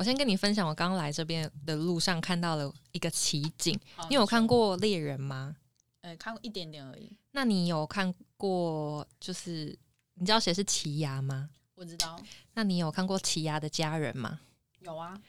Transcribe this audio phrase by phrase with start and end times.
[0.00, 3.78] 我先跟你分享，我刚来这边的路上看到了一个奇景。
[3.94, 4.46] 好你有看？
[4.46, 5.54] 过猎人吗？
[6.00, 7.14] 呃，看过一点点而已。
[7.32, 9.78] 那你有看过就是
[10.14, 11.50] 你知道谁是奇牙吗？
[11.74, 12.18] 我知道
[12.54, 14.40] 那你有看过奇牙的家人吗？
[14.78, 15.20] 有啊，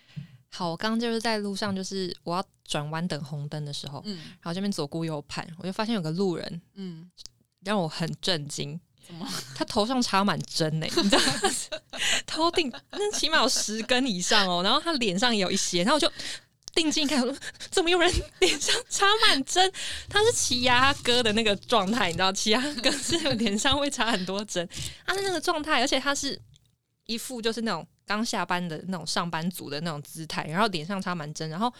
[0.50, 7.12] 好，我刚刚就是在路上，就是我要转弯等红灯的时候，嗯然后这边左顾右盼，我就发现有个路人嗯，
[7.66, 8.80] 让我很震惊。
[9.06, 9.28] 怎么？
[9.54, 11.20] 他头上插满针呢、你知道
[12.32, 16.12] 吗，头 顶那起码有十根以上哦，然后他脸上也有一些，然后我就
[16.74, 17.38] 定睛一看，我 说
[17.70, 19.72] 怎么有人脸上插满针？
[20.10, 24.68] 他是奇亚哥的那个状态，你知道，奇亚哥是脸上会插很多针，
[25.06, 26.40] 他的那个状态，而且他是
[27.06, 31.72] 一副就是那种刚下班的那种上班族的那种姿态，然后脸上插满针，然后。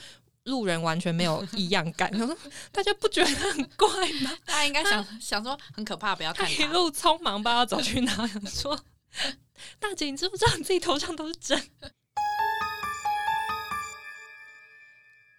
[0.46, 2.36] 路人完全没有异样感， 他说
[2.72, 3.88] 大家不觉得很怪
[4.24, 4.32] 吗？
[4.44, 6.64] 大家应该想想说很可怕，不要他看他。
[6.64, 8.80] 一路匆忙，不知道走去哪，想说
[9.80, 11.70] 大姐，你知不知道你自己头上都是针？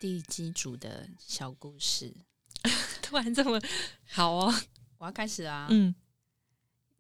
[0.01, 2.15] 地基主的小故事，
[3.03, 3.61] 突然这么
[4.09, 4.53] 好哦，
[4.99, 5.69] 我要开始啊。
[5.71, 5.95] 嗯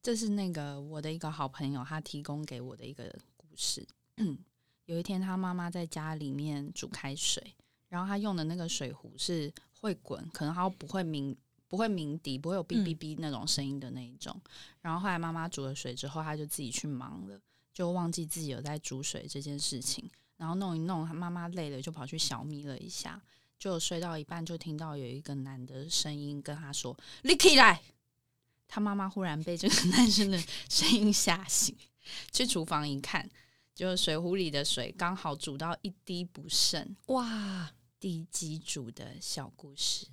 [0.03, 3.86] 这是那个我的一个好朋友，他提供给我的一个故事。
[4.86, 7.55] 有一天，他妈妈在家里面煮开水，
[7.89, 11.36] 然后他用的那个水壶是会滚，可能他不会鸣
[11.73, 14.39] 不会鸣笛，不会有哔哔哔那种声音的那一种。
[14.83, 17.41] 然后后来妈妈煮了水之后，他就自己去忙了，
[17.73, 20.06] 就忘记自己有在煮水这件事情。
[20.37, 23.19] 然后弄一弄，他妈妈累了，就跑去小眯了一下，
[23.59, 27.81] 就睡到一半，就听到有一个男的声音跟他说：“你起来！”
[28.69, 31.75] 他妈妈忽然被这个男生的声音吓醒，
[32.33, 33.27] 去厨房一看，
[33.75, 36.95] 就水壶里的水刚好煮到一滴不剩。
[37.07, 40.07] 哇，地基煮的小故事。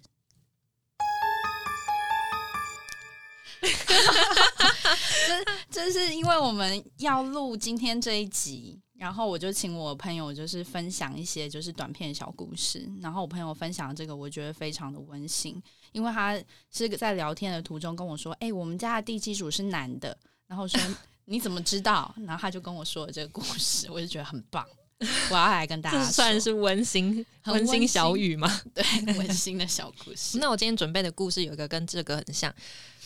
[5.27, 16.39] 这这是因为我们要录今天这一集，然后我就请我朋友就是分享一些就是短片小故事，然后我朋友分享这个，我觉得非常的温馨，因为他
[16.71, 20.17] 是在聊天的途中跟我说：“哎、我们家的地基主是男的。”
[20.47, 20.79] 然后说
[21.25, 24.65] ：“你怎么知道？”然后他就跟我说了这个故事，我就觉得很棒，
[25.29, 28.61] 我要来跟大家，这算是温馨温馨温馨小语吗？
[28.73, 28.83] 对
[29.15, 30.39] 温馨的小故事。
[30.41, 32.51] 那我今天准备的故事有一个跟这个很像，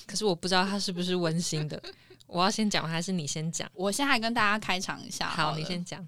[0.05, 1.81] 可是我不知道它是不是温馨的。
[2.27, 3.69] 我要先讲还是你先讲？
[3.73, 6.07] 我现在跟大家开场一下好，了你先讲。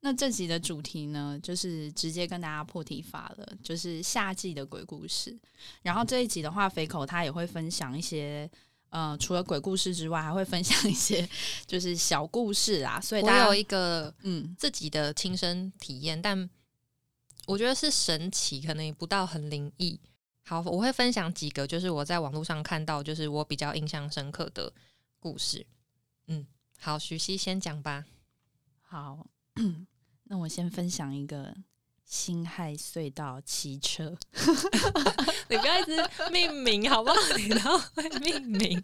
[0.00, 5.38] 那这集的主题呢，就是直接跟大家破题法了，就是夏季的鬼故事。
[5.82, 8.50] 然后这一集的话，肥口他也会分享一些，
[8.88, 11.28] 呃，除了鬼故事之外，还会分享一些
[11.66, 12.98] 就是小故事啊。
[12.98, 16.48] 所以大家我有一个嗯自己的亲身体验，但
[17.46, 20.00] 我觉得是神奇，可能也不到很灵异。
[20.50, 24.72] 好，我会分享几个，就是我在网络上看到，就是我比较印象深刻的
[25.20, 25.64] 故事。
[26.26, 26.44] 嗯，
[26.76, 28.04] 好，徐熙先讲吧。
[28.82, 29.24] 好，
[30.26, 31.56] 那我先分享一个
[32.04, 34.18] 辛亥隧道骑车。
[35.48, 37.16] 你不要一直命名好不好？
[37.38, 38.82] 你都会命名。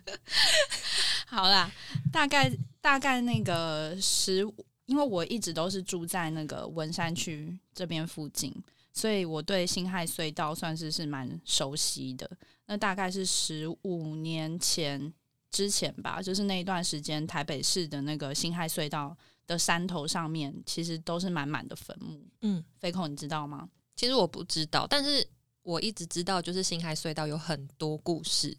[1.26, 1.68] 好啦，
[2.12, 2.48] 大概
[2.80, 4.48] 大概那个十，
[4.84, 8.54] 因为我一直都是住在那个文山区这边附近，
[8.96, 12.28] 所以我对辛亥隧道算是是蛮熟悉的。
[12.64, 15.12] 那大概是十五年前
[15.50, 19.14] 之前吧，就是那一段时间，台北市的那个辛亥隧道
[19.46, 22.26] 的山头上面，其实都是满满的坟墓。
[22.40, 23.68] 嗯，飞控，你知道吗？
[23.94, 25.24] 其实我不知道，但是
[25.62, 28.56] 我一直知道，就是辛亥隧道有很多故事。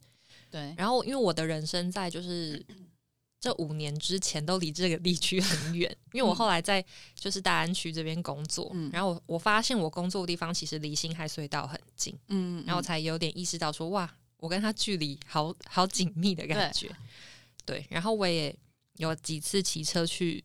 [0.51, 2.63] 对，然后，因为我的人生在就是
[3.39, 6.83] 这五年之前都离这个地区很远，因为我后来在
[7.13, 16.89] 就是大安区这边工作，嗯然后我我发现我工作的地方其实离新海隧道很近，嗯，然后我才有点意识到说哇，我跟他距离好好紧密的感觉。
[17.63, 18.55] 对，然后我也
[18.95, 20.43] 有几次骑车去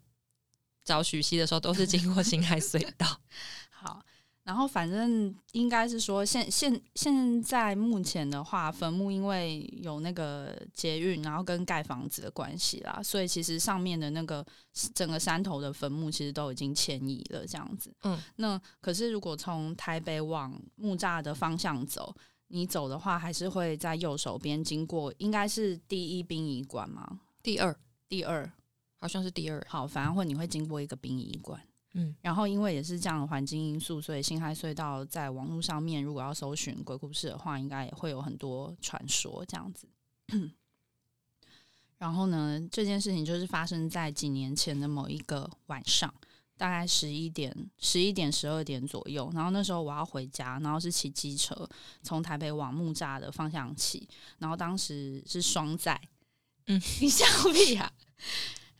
[0.84, 3.20] 找许熙的时候，都是经过新海隧道。
[3.70, 4.04] 好，
[4.44, 14.44] 然后反正应该是说现现现在目前的话，坟墓因为有那个捷运，然后跟盖房子的关系啦，所以其实上面的那个
[14.92, 17.94] 整个山头的坟墓其实都已经迁移了，这样子。
[18.02, 22.12] 嗯，那可是如果从台北往木栅的方向走，
[22.48, 27.20] 你走的话，还是会在右手边经过，应该是第一殡仪馆吗？
[27.44, 27.74] 第二
[28.08, 28.52] 第二，
[29.00, 31.60] 好像是第二，好，反正会你会经过一个殡仪馆。
[31.94, 39.86] 嗯然后因为也是这样的环境因素，所以辛亥隧道在网络上面，如果要搜寻鬼故事的话，应该也会有很多传说这样子。
[41.98, 46.12] 然后呢，这件事情就是发生在几年前的某一个晚上，
[46.56, 49.30] 大概十一点、十一点、十二点左右。
[49.34, 51.68] 然后那时候我要回家，然后是骑机车
[52.02, 56.00] 从台北往木栅的方向骑，然后当时是双载，
[56.66, 57.92] 嗯， 你笑屁啊！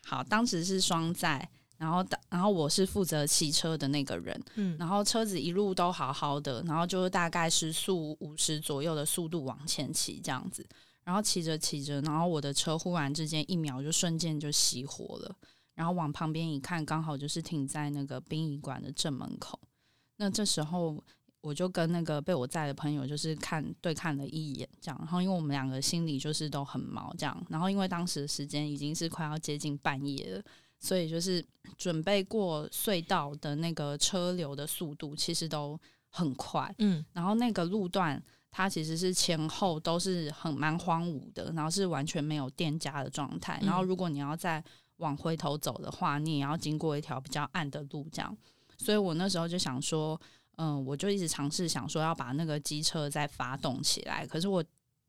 [0.05, 1.51] 好，当时是双载。
[1.83, 10.65] 然后然后我是负责骑车的那个人，嗯，然后车子一路都好好的，然后就是大概时速五十左右的速度往前骑这样子，
[11.03, 15.37] 然后骑着骑着，然后我的车忽然之间一秒就瞬间就熄火了，
[15.75, 19.59] 然后往旁边一看，刚好就是停在那个殡仪馆的正门口。
[20.19, 21.03] 那这时候
[21.41, 30.43] 我就跟那个被我载的朋友就是看对看了一眼，这样，然后因为我们两个心里就是都很毛，这样，然后因为当时的时间已经是快要接近半夜了。
[30.83, 31.43] 所以就是
[31.79, 38.21] 准备过隧道的那个车流的速度其实都很快，嗯，然后那个路段
[38.51, 43.61] 它其实是前后都是很蛮荒芜的，然后是完全没有店家的状态。
[43.63, 44.63] 然后如果你要再
[44.97, 48.37] 往回头走的话，你也要经过一条比较暗的路，这样。
[48.77, 50.21] 所以我那时候就想说，
[50.57, 54.63] 嗯，我就一直尝试想说要把那个机车再发动起来，可是我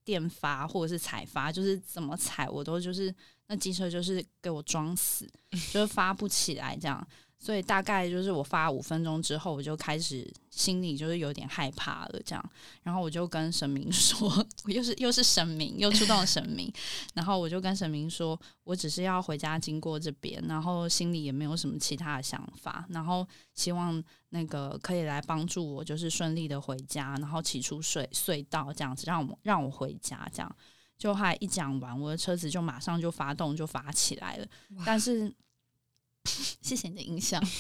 [0.06, 3.14] 电发或者是踩发，就是怎么踩我都就是。
[3.48, 5.30] 那机车就是给我装死，
[5.74, 7.06] 就是发不起来这样，
[7.44, 12.52] 所以大概就是我发五分钟之后，我就开始心里就是有点害怕了这样，
[12.84, 14.30] 然后我就跟神明 说，
[14.64, 16.72] 我又是又是神明，又出动了神明，
[17.14, 30.56] 然后我就跟神明说，我只是要回家经过这边，然后心里也没有什么其他的想法，然后希望那个可以来帮助我，就是顺利的回家，然后骑出隧隧道这样子，让我让我回家这样。
[30.96, 34.48] 就还一讲完，我的车子就马上就发动，就发起来了。
[34.86, 35.30] 但是，
[36.26, 37.42] 谢谢你的印象。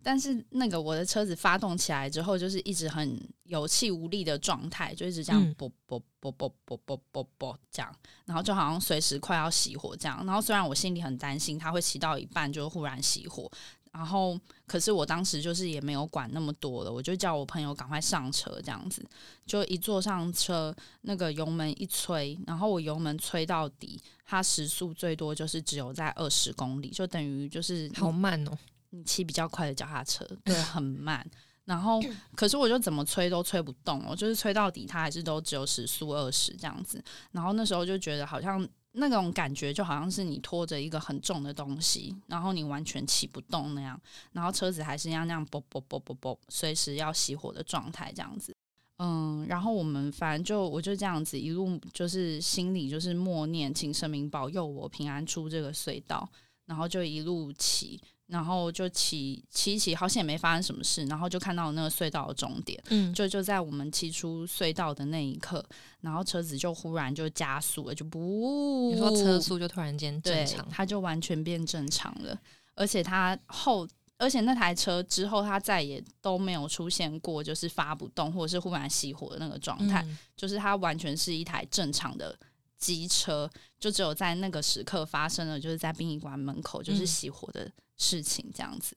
[0.00, 7.94] 但是那个我的车子发动起来之后，就是一直很有气无力的状态，就一直这样啵啵啵啵啵啵啵啵这样，
[8.24, 10.24] 然后就好像随时快要熄火这样。
[10.24, 13.50] 然后虽然我心里很担心，它会骑到一半就忽然熄火。
[13.92, 19.04] 然后，可是我当时就是也没有管那么多了，我就叫我朋友赶快上车，这样子，
[19.46, 28.58] 就一坐上车，那个油门一吹，然后我油门吹到底，它时速最多就是只有在二十公里，就等于就是好慢哦，
[28.90, 31.26] 你骑比较快的脚踏车，对，很慢。
[31.64, 32.00] 然后，
[32.36, 37.02] 可是我就怎么吹都吹不动哦，就是吹到底，它还是都只有时速二十这样子。
[37.32, 38.66] 然后那时候就觉得好像。
[38.98, 44.00] 那种感觉就好像是你拖着一个很重的东西，然后你完全骑不动那样，
[44.32, 48.54] 然后车子还是一样那样啵啵啵啵啵，随时要熄火的状态这样子。
[48.98, 56.28] 嗯，然后我们反正就我就这样子一路就是心里就是默念，请神明保佑我平安出这个隧道，
[56.66, 58.00] 然后就一路骑。
[58.28, 61.04] 然后就骑骑骑，好像也没发生什么事。
[61.06, 65.64] 然后就看到那个隧道的终点，嗯，就就在我们骑出隧道的那一刻，
[66.02, 72.38] 然后车子就忽然就加速了，就不，你说车速就突然间正常，它就完全变正常了。
[72.74, 73.88] 而且它后，
[74.18, 82.38] 而且那台车之后，它再也都没有出现过就是发不动或者是忽然熄火的那个状态，就是它完全是一台正常的。
[82.78, 88.96] 机车就只有在那个时刻发生了，就是在殡仪馆门口就是熄火的事情这样子，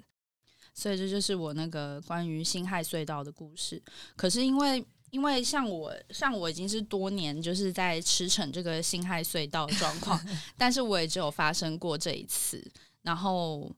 [0.73, 3.81] 所以这就是我那个关于辛亥隧道的故事。
[4.15, 10.19] 可是因为因为像我像我已经是多年就是在驰骋这个辛亥隧道状况，
[10.57, 12.65] 但是我也只有发生过这一次，
[13.01, 13.69] 然后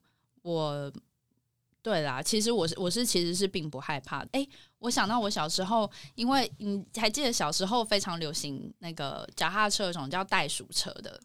[0.42, 0.92] 我。
[1.82, 4.26] 对啦，其实我是我是其实是并不害怕。
[4.32, 4.48] 哎，
[4.84, 11.18] 我想到我小时候，因为你还记得小时候非常流行那个脚踏车，一种叫袋鼠车的，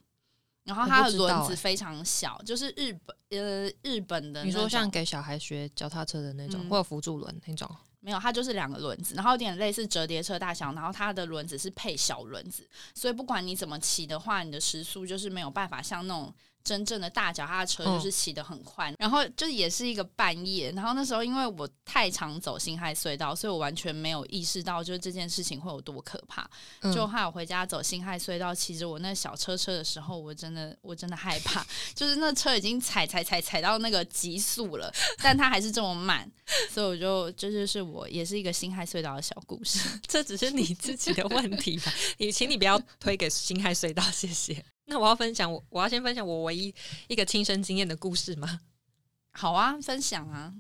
[0.64, 4.46] 然后它的轮子非常小，就是日本呃日本的。
[4.46, 7.70] 你说像给小孩学脚踏车的那种，或者辅助轮那种？
[8.00, 16.34] 没有，它就是两个轮子，然后有点类似折叠车大小，然后它的轮子是配小轮子，所以不管你怎么骑的话，你的时速就是没有办法像那种。
[16.64, 26.50] 真正的大脚踏车就是骑得很快，然后就也是一个半夜，然后那时候因为我太常走辛亥隧道，所以我完全没有意识到就是这件事情会有多可怕。
[26.94, 36.30] 就害我回家走辛亥隧道，骑着我那小车车的时候，我真的我真的害怕， 就是那车已经踩踩踩踩到那个极速了， 但它还是这么慢，
[36.72, 39.80] 所以我就这就是我也是一个辛亥隧道的小故事。
[40.08, 41.94] 这只是你自己的问题吧？
[42.18, 44.64] 你请你不要推给辛亥隧道，谢谢。
[44.90, 46.74] 那我要分享我，我要先分享我唯一
[47.08, 48.60] 一个亲身经验的故事吗？
[49.32, 50.54] 好啊，分享啊。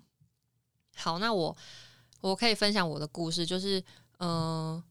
[0.95, 1.55] 好，那我
[2.21, 3.83] 我可以分享我的故事，就是
[4.19, 4.81] 嗯，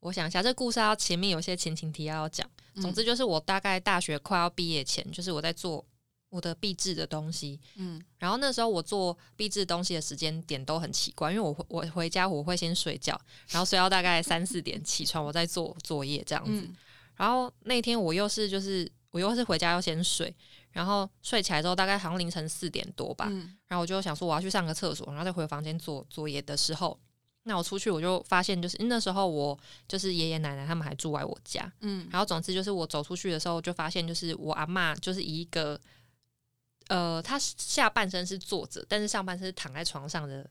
[0.00, 2.48] 我想一下，这故事要前面有些前情提要要讲。
[2.80, 5.84] 总之就是我大概大学快要毕业前，就是我在做
[6.30, 16.68] 我的毕制的东西，嗯，然后那时候我做毕制东西的时间点都很奇怪，因为我我回家我会先睡觉，然后睡到大概三四点起床，我在做作业这样子。
[17.16, 20.34] 然后那天我又是就是我又是回家要先睡，
[20.70, 23.26] 然后睡起来之后大概好像凌晨四点多吧，
[23.68, 26.98] 然后我就想说我要去上个厕所，然后再回房间做作业的时候，
[27.44, 35.78] 那我出去我就发现就是那时候我就是爷爷奶奶他们还住在我家，嗯，然后总之就是我走出去的时候就发现就是我阿妈就是以一个
[36.88, 40.48] 呃，她下半身是坐着，但是上半身是躺在床上的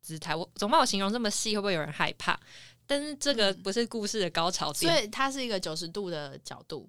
[0.00, 0.34] 姿态。
[0.34, 2.38] 我总把我形容这么细，会不会有人害怕？
[2.88, 6.88] 但是这个不是故事的高潮点，所以它是一个九十度的角度。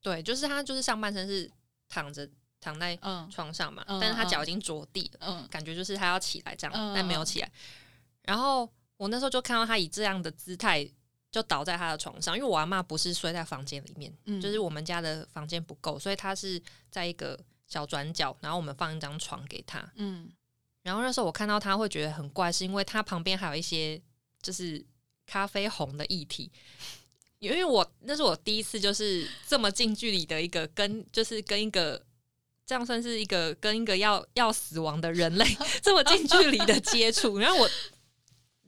[0.00, 1.50] 对，就是他就是上半身是
[1.88, 2.28] 躺着
[2.60, 7.52] 躺在嗯床上嘛，嗯但是他脚已经着地了，嗯感觉就是他要起来这样，嗯但没有起来。
[8.22, 10.88] 然后我那时候就看到他以这样的姿态
[11.30, 19.86] 就倒在他的床上，因为我阿妈不是睡在房间里面，嗯就是我们家的房间不够，所以他是在一个小转角，然后我们放一张床给他。
[19.96, 20.30] 嗯
[20.82, 24.00] 然后那时候我看到他会觉得很怪，是因为他旁边还有一些
[24.40, 24.86] 就是
[25.26, 26.50] 咖啡红的液体。
[27.38, 32.02] 因为我那是我第一次就是这么近距离的一个跟就是跟一个
[32.64, 35.44] 这样算是一个跟一个要要死亡的人类
[35.82, 37.70] 这么近距离的接触，然后我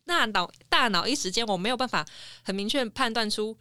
[0.04, 2.06] 大脑大脑一时间我没有办法
[2.42, 3.56] 很明确判断出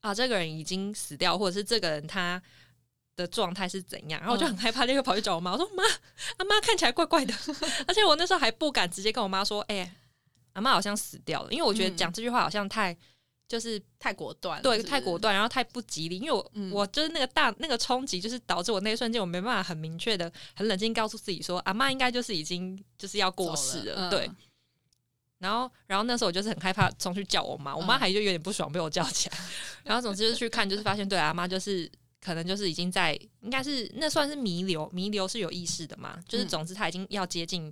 [0.00, 2.40] 啊这个人已经死掉，或者是这个人他
[3.16, 5.82] 的状态是怎样，然后我就很害怕，立刻跑去找我妈，我说妈，
[6.36, 7.34] 阿妈看起来怪怪的，
[7.88, 9.92] 而且我那时候还不敢直接跟我妈说，哎、
[10.52, 12.96] 阿妈好像死掉了，因为我觉得嗯讲这句话好像太
[13.48, 24.30] 就是太果断了，对太果断，然后太不吉利，因为我、嗯我就是那个大那个冲击，就是导致我那一瞬间我没办法很明确的、很冷静告诉自己说，阿妈应该就是已经就是要过世了，了嗯对。
[25.38, 29.36] 然后，然后那时候我就是很害怕冲去叫我妈，我妈嗯还就有点不爽被我叫起来。
[29.82, 31.90] 然后总之就是去看，就是发现对阿妈就是
[32.20, 37.70] 可能就是已经在，应该是那算是弥留，弥留是有意识的嘛，就是嗯总之她已经要接近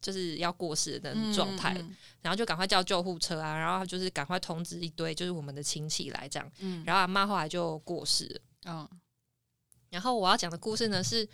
[0.00, 1.74] 就是要过世的那种状态
[2.22, 6.52] 然后就赶快叫救护车啊，然后就是赶快通知一堆就是我们的亲戚来这样。
[6.60, 8.40] 嗯然后阿妈后来就过世了。
[8.66, 8.88] 嗯
[9.90, 11.26] 然后我要讲的故事呢，是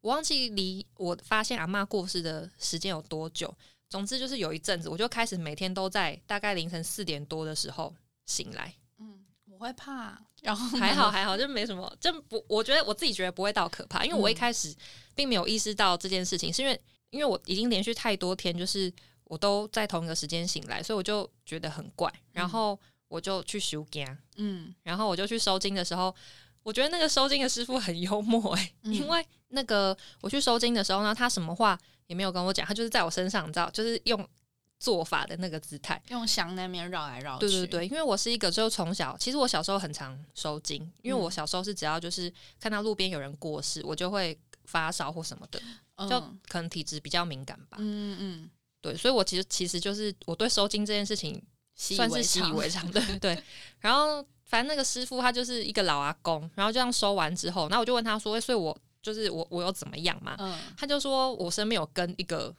[0.00, 3.52] 我忘记离我发现阿妈过世的时间有多久。
[3.90, 7.94] 总之就是有一阵子，我就开始每天都在大概凌晨四点多的时候
[8.26, 8.72] 醒来。
[8.98, 14.76] 嗯，我会怕，然后还好还好，就没什么，就不，我觉得我自己觉得不会到可怕，因为我一嗯开始
[15.14, 16.78] 并没有意识到这件事情，是因为
[17.10, 18.92] 因为我已经连续太多天，就是
[19.24, 24.74] 我都在同一个时间醒来，所以我就觉得很怪，然后我就去修家，嗯。
[24.82, 26.14] 然后我就去收金的时候，
[26.62, 28.92] 我觉得那个收金的师傅很幽默诶、嗯。
[28.92, 34.26] 因为那个我去收金的时候呢，他什么话也没有跟我讲，他就是在我身上，你知道，就是用
[34.78, 36.00] 做法的那个姿态。
[36.08, 41.32] 用香那边绕来绕去，对对对，因为我是一个，就从小，其实我小时候很常收金，因为我嗯。
[41.32, 47.78] 小时候是只要就是看到路边有人过世，我就会发烧或什么的，嗯，就可能体质比较敏感吧。
[47.80, 48.50] 嗯嗯，
[48.80, 51.42] 对，所以我其实其实就是我对收金这件事情
[51.74, 53.42] 算是习以为常对对 对。
[53.80, 62.54] 然后反正那个师傅他就是一个老阿公，然后这样收完之后，然后我就问他说：“诶所以我就是我我又怎么样嘛？”嗯他就说我身边有跟一个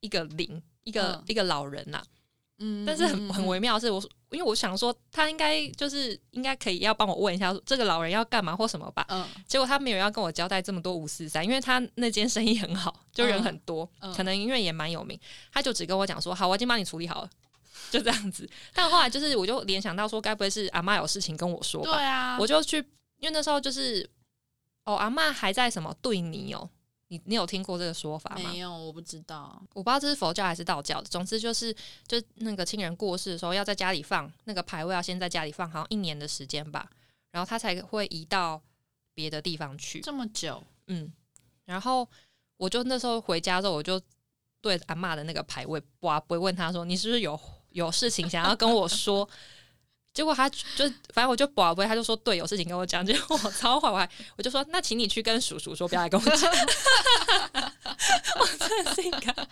[0.00, 2.02] 一个灵，一个、嗯一个老人呐、
[2.58, 9.04] 嗯，但是很嗯很微妙的是，我因为我想说他应该就是应该可以要帮我问一下这个老人要干嘛或什么吧。
[9.08, 15.18] 嗯结果他没有要跟我交代这么多五四三，因为他那间生意很好，就人很多，嗯可能因为也蛮有名，
[15.52, 17.30] 他就只跟我讲说好，我已经帮你处理好了，
[17.90, 18.48] 就这样子。
[18.72, 21.92] 但后来就是我就联想到说，该不会是阿妈有事情跟我说吧？
[21.92, 22.78] 对啊，我就去，
[23.18, 24.08] 因为那时候就是
[24.84, 26.68] 哦，阿妈还在什么对你哦。
[27.08, 28.50] 你你有听过这个说法吗？
[28.50, 31.08] 没有，我不知道，我不知道这是佛教还是道教的。
[31.08, 31.74] 总之就是，
[32.06, 36.90] 就那个亲人过世的时候，要在家里放那个牌位，要先在家里放，好像一年的时间吧，
[37.30, 38.60] 然后他才会移到
[39.14, 40.00] 别的地方去。
[40.00, 41.12] 这么久，嗯，
[41.64, 42.08] 然后
[42.56, 44.00] 我就那时候回家之后，我就
[44.60, 47.38] 对阿妈的那个牌位，哇，不会问他说你是不是有
[47.70, 49.28] 有事情想要跟我说。
[50.16, 50.56] 结果他就
[51.12, 53.04] 反正我就宝贝，他就说对，有事情跟我讲。
[53.04, 54.08] 结果我超坏，我还
[54.38, 56.50] 我就说那请你去跟叔叔说，不要来跟我讲。
[58.40, 59.48] 我真的是一个，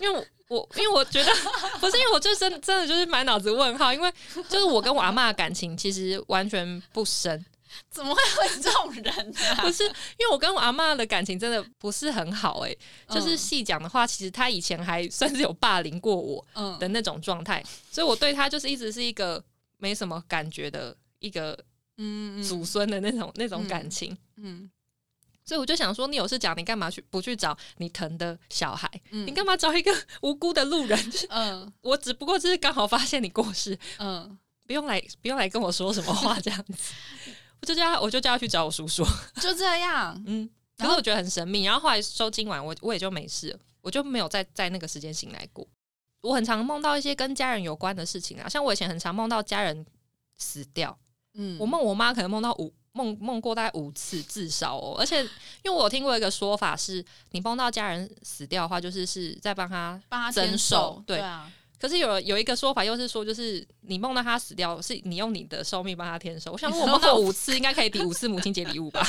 [0.00, 1.32] 因为我我因为我觉得
[1.78, 4.12] 不是因为我就真真的就是满脑子问号，因为
[4.48, 7.46] 就是我跟我阿嬷的感情其实完全不深，
[7.90, 9.12] 怎么会会这种人
[9.56, 9.60] 啊？
[9.62, 19.42] 不是因为我跟我阿嬷的感情真的不是很好诶、就是嗯细讲的话，其实她以前还算是有霸凌过我嗯的那种状态，所以我对她就是一直是一个
[19.78, 21.58] 没什么感觉的一个
[21.96, 24.16] 嗯祖孙的那种、那种感情。
[24.36, 24.70] 嗯
[25.44, 28.86] 所以我就想说，你有事讲，你干嘛去不去找你疼的小孩？
[29.10, 31.12] 嗯你干嘛找一个 无辜的路人？
[31.30, 36.92] 嗯我只不过就是刚好发现你过世，嗯，不用来不用来跟我说什么话这样子。
[37.60, 39.04] 我就叫他，我就叫他去找我叔叔。
[39.40, 40.96] 就这样，嗯，然后？
[40.96, 45.66] 我觉得很神秘，然后后来收今晚，我我也就没事了，我就没有再在那个时间醒来过。
[46.20, 49.86] 我很常梦到一些跟家人有关的事情啊，像我以前很常梦到家人
[50.36, 50.96] 死掉，
[51.34, 51.56] 嗯。
[51.58, 55.22] 我梦我妈可能梦到五梦梦过大概五次至少哦，而且
[55.62, 61.18] 因为我有听过一个说法是，你梦到家人死掉的话，就是是在帮他帮他增添寿对。
[61.18, 66.52] 对啊，可是有有一个说法，又是说，就是你梦到他死掉，是你用你的寿命帮他添寿。
[66.52, 69.06] 我想说，我 梦到五次，应该可以抵五次母亲节礼物吧？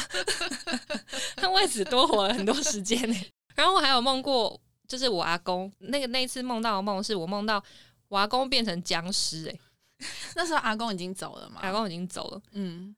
[1.36, 3.16] 他为此多活了很多时间呢。
[3.56, 7.64] 然后我还有梦过，就是我阿公那个那一次梦到的梦，是我梦到
[8.08, 9.50] 我阿公变成僵尸。
[9.50, 9.60] 哎，
[10.36, 11.60] 那时候阿公已经走了嘛？
[11.62, 12.42] 阿公已经走了。
[12.52, 12.96] 嗯。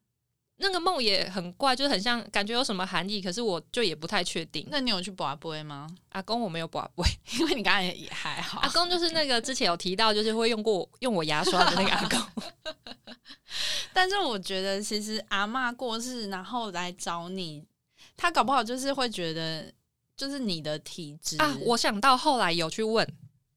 [0.62, 4.66] 那个梦也很怪，就是很像，感觉有什么含义，可是我就也不太确定。
[4.70, 5.88] 那你有去卜龟吗？
[6.10, 7.04] 阿公我没有卜龟，
[7.38, 8.60] 因为你刚才也还好。
[8.60, 12.44] 阿公就是那个之前有提到，就是会用过用我牙刷的那个阿公。
[13.92, 17.64] 但是我觉得，其实阿妈过世然后来找你，
[18.16, 19.70] 他搞不好就是会觉得，
[20.16, 21.56] 就是你的体质啊。
[21.62, 23.06] 我想到后来有去问，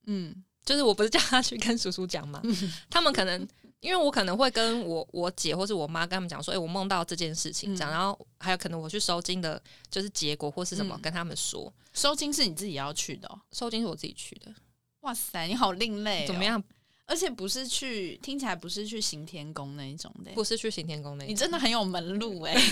[0.07, 2.41] 嗯，就是我不是叫他去跟叔叔讲吗？
[2.89, 3.47] 他们可能。
[3.85, 9.61] 因为我可能会跟我我姐或是我妈跟他们讲说，哎，我梦到这件事情，这样，然后还有可能我去收金的，
[9.91, 11.71] 就是结果或是什么，跟他们说。
[11.93, 14.51] 收金是你自己要去的，收金是我自己去的。
[15.01, 16.61] 哇塞，你好另类，怎么样？
[17.05, 22.55] 而且不是去，听起来不是去行天宫那一种的，不是去行天宫那，你真的很有门路哎。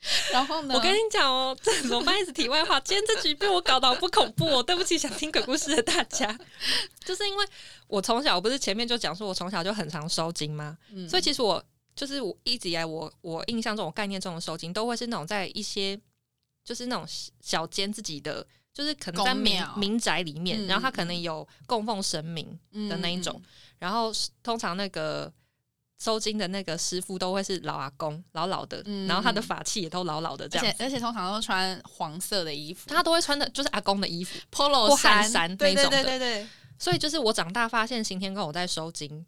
[0.32, 0.74] 然后呢？
[0.74, 2.18] 我跟你讲哦，这怎么办？
[2.18, 6.38] 一直题外话，今天这局被我搞到不恐怖哦，对不起，想听鬼故事的大家，
[7.04, 7.44] 就是因为
[7.86, 10.78] 我从小不是前面就讲说，我从小就很常收金吗？
[11.08, 11.62] 所以其实我
[11.94, 15.98] 就是我一直以来，我我印象中我概念中的收金都会是那种在一些
[16.64, 17.04] 就是那种
[17.40, 23.40] 小间自己的，就是可能在民民宅里面，然后他可能有供奉神明的那一种，
[23.78, 24.10] 然后
[24.42, 25.30] 通常那个。
[26.02, 35.30] 收金的那个师傅都会是老阿公，老老的，然后他的法器也都老老的这样，而且而且通常都穿黄色的衣服，他都会穿的就是阿公的衣服，polo 衫。
[35.60, 36.46] 那种的，对对对。
[36.78, 39.26] 所以就是我长大发现刑天跟我在收金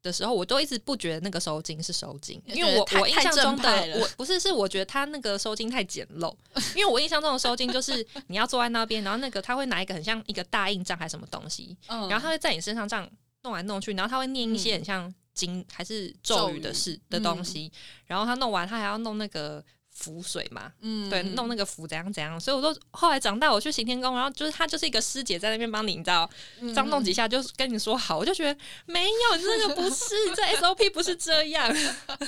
[0.00, 6.32] 的时候，我都一直不觉得那个收金是收金，因为我我印象中的我不是是我觉得他那个收金太简陋，
[6.76, 13.10] 因为我印象中的收金就是你要坐在那边，然后那个他会拿一个很像一个大印章还是什么东西，然后他会在你身上这样
[13.42, 15.12] 弄来弄去，然后他会念一些很像。
[15.34, 17.70] 经还是咒语的事的东西，
[18.06, 26.28] 然后他弄完，他还要弄那个符水嘛，嗯，对，弄那个符怎样怎样，所以我都后来长大，我去行天宫，然后就是他就是一个师姐在那边帮你，你知道，
[26.74, 31.74] 张弄几下就跟你说好，我就觉得没有，这个不是，这 SOP 不是这样，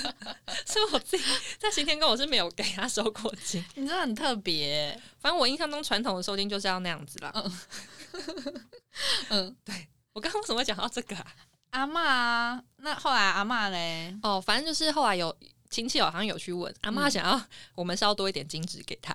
[0.65, 1.23] 所以我自己
[1.57, 7.51] 在行天宫我是没有给他收过金，你真的很特别，反正我印象中传统的收金就是要那样子啦，
[9.29, 11.25] 嗯，对我刚刚为什么会讲到这个啊？
[11.75, 14.17] 阿妈，那后来阿妈嘞？
[14.23, 15.35] 哦，反正就是后来有
[15.69, 17.41] 亲戚好像有去问阿妈，想要
[17.75, 19.13] 我们烧多一点金纸给他。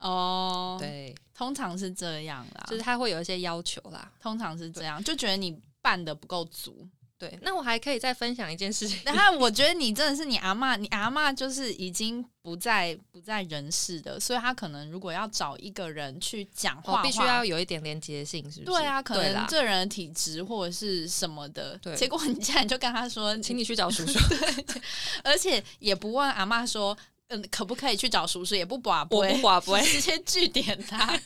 [0.00, 6.86] 哦，对，通常是这样啦，就是他会有一些要求啦，通常是这样，就觉得你办的不够足。
[7.16, 8.98] 对，那我还可以再分享一件事情。
[9.04, 18.78] 然后我觉得你真的是你阿妈，你阿妈就是已经不在不在人世的，所以他可能如果要找一个人去讲话，必须要有一点连接性，是不是？
[18.78, 21.78] 对啊，可能这人的体质或者是什么的。
[21.80, 24.18] 对，结果你竟然就跟他说，请你去找叔叔，
[24.66, 24.82] 对，
[25.22, 26.96] 而且也不问阿妈说。
[27.28, 28.54] 嗯，可不可以去找叔叔？
[28.54, 31.18] 也不寡不不寡不直接据点他，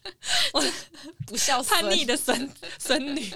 [0.52, 0.62] 我
[1.26, 3.32] 不孝叛逆的孙孙女。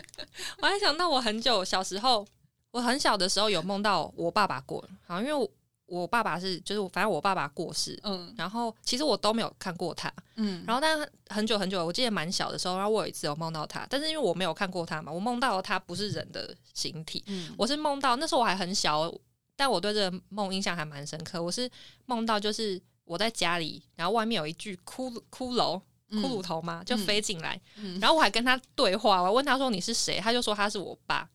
[0.60, 2.26] 我还想到我很久小时候，
[2.72, 5.50] 我很小的时候有梦到我爸爸过，好像因为我
[5.86, 10.98] 我爸爸是就是反正我爸爸过世，嗯，然后其实我都没有看过他，嗯，然后但
[11.30, 19.10] 很久很久，我记得蛮小的时候，然后我有一次有梦到他，但是因为我没有看过他嘛，我梦到他不是人的形体，嗯，我是梦到那时候我还很小。
[19.60, 21.42] 但我对这个梦印象还蛮深刻。
[21.42, 21.70] 我是
[22.06, 25.78] 梦到，就是我在家里，然后外面有一具骷骷髅
[26.10, 27.60] 骷髅头嘛，就飞进来，
[28.00, 31.28] 然后我还跟他对话，我问他说你是谁，他就说他是我爸。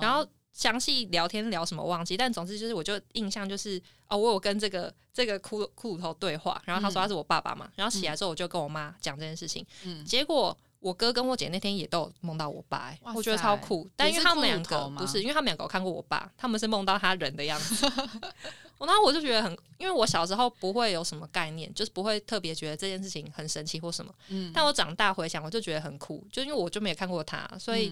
[0.00, 9.66] 然后详细聊天聊什么忘记，但总之就是我就印象就是哦，我有跟这个这个骷骷髅头对话，然后他说他是我爸爸嘛，然后起来之后我就跟我妈讲这件事情，
[10.04, 10.56] 结果。
[10.84, 13.88] 我哥跟我姐那天也都有梦到我爸，我觉得超酷。
[13.96, 17.90] 但因为他们两个不是，因为他们两个看过我爸，他们是梦到他人的样子。
[18.78, 24.14] 然后我就觉得很，因为我小时候不会有什么概念，就是不会特别觉得这件事情很神奇或什么。
[24.28, 24.52] 嗯。
[24.52, 27.90] 但我长大回想，我就觉得很酷，就因为我就没有看过他，所以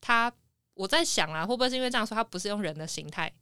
[0.00, 0.32] 他
[0.74, 3.32] 我在想啊，会不会是因为这样说，他不是用人的形态，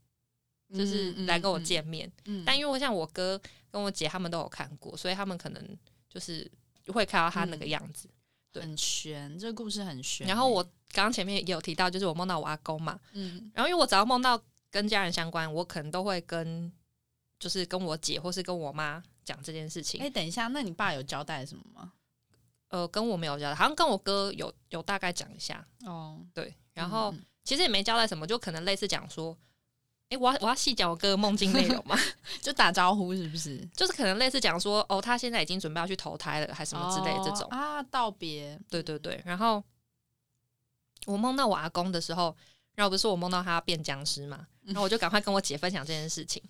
[0.74, 2.10] 就是来跟我见面？
[2.24, 2.42] 嗯。
[2.46, 3.38] 但因为我像我哥
[3.70, 5.62] 跟我姐他们都有看过，所以他们可能
[6.08, 6.50] 就是
[6.94, 8.08] 会看到他那个样子。
[8.60, 10.26] 很悬，这个故事很悬。
[10.26, 14.40] 然后我刚刚前面也有提到，就是我梦到我阿公嘛，嗯，然后因为我只要梦到
[14.70, 16.72] 跟家人相关，我可能都会跟，
[17.38, 20.00] 就是跟我姐或是跟我妈讲这件事情。
[20.00, 21.92] 哎，等一下，那你爸有交代什么吗？
[22.68, 25.66] 呃，跟我没有交代，好像跟我哥有有大概讲一下。
[25.84, 27.14] 哦，对，然后
[27.44, 29.36] 其实也没交代什么，就可能类似讲说。
[30.08, 31.98] 哎，我要我要细讲我哥梦境内容吗？
[32.40, 33.56] 就打招呼是不是？
[33.74, 37.82] 就是可能类似讲说，哦，他现在已经准备要去投胎了，还什么之类这种啊？
[37.84, 39.20] 道别，对对对。
[39.24, 39.62] 然后
[41.06, 42.36] 我梦到我阿公的时候，
[42.76, 46.42] 然后不是我梦到他变僵尸嘛，然后我就赶快跟我姐分享这件事情。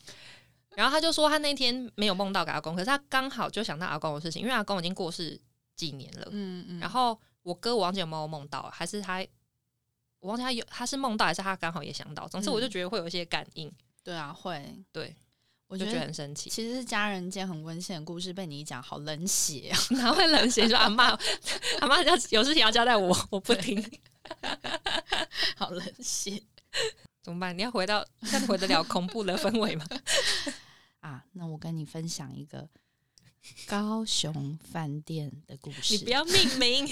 [0.75, 5.40] 然后他就说他那天没有梦到阿公，可是他刚好就想到阿公的事情，因为阿公已经过世
[5.75, 6.29] 几年了。
[6.31, 9.25] 嗯嗯，然后我哥我忘记有没有梦到，还是他
[10.26, 12.26] 我忘记他有他是梦到，还是他刚好也想到。
[12.26, 15.14] 总之我就觉得会有一些感应，对啊，会，对
[15.68, 16.50] 我我就觉得很神奇。
[16.50, 19.78] 其实是家人间很温馨的故事，被你一讲，好冷血啊！
[19.94, 21.16] 哪会冷血说阿妈
[21.80, 23.80] 阿妈要有事情要交代我， 我不听
[25.56, 26.42] 好冷血
[27.22, 27.56] 怎么办？
[27.56, 29.86] 你要回到要回得了恐怖的氛围吗？
[31.00, 31.24] 啊！
[31.34, 32.68] 那我跟你分享一个
[33.66, 35.96] 高雄饭店的故事。
[35.96, 36.87] 你不要命名，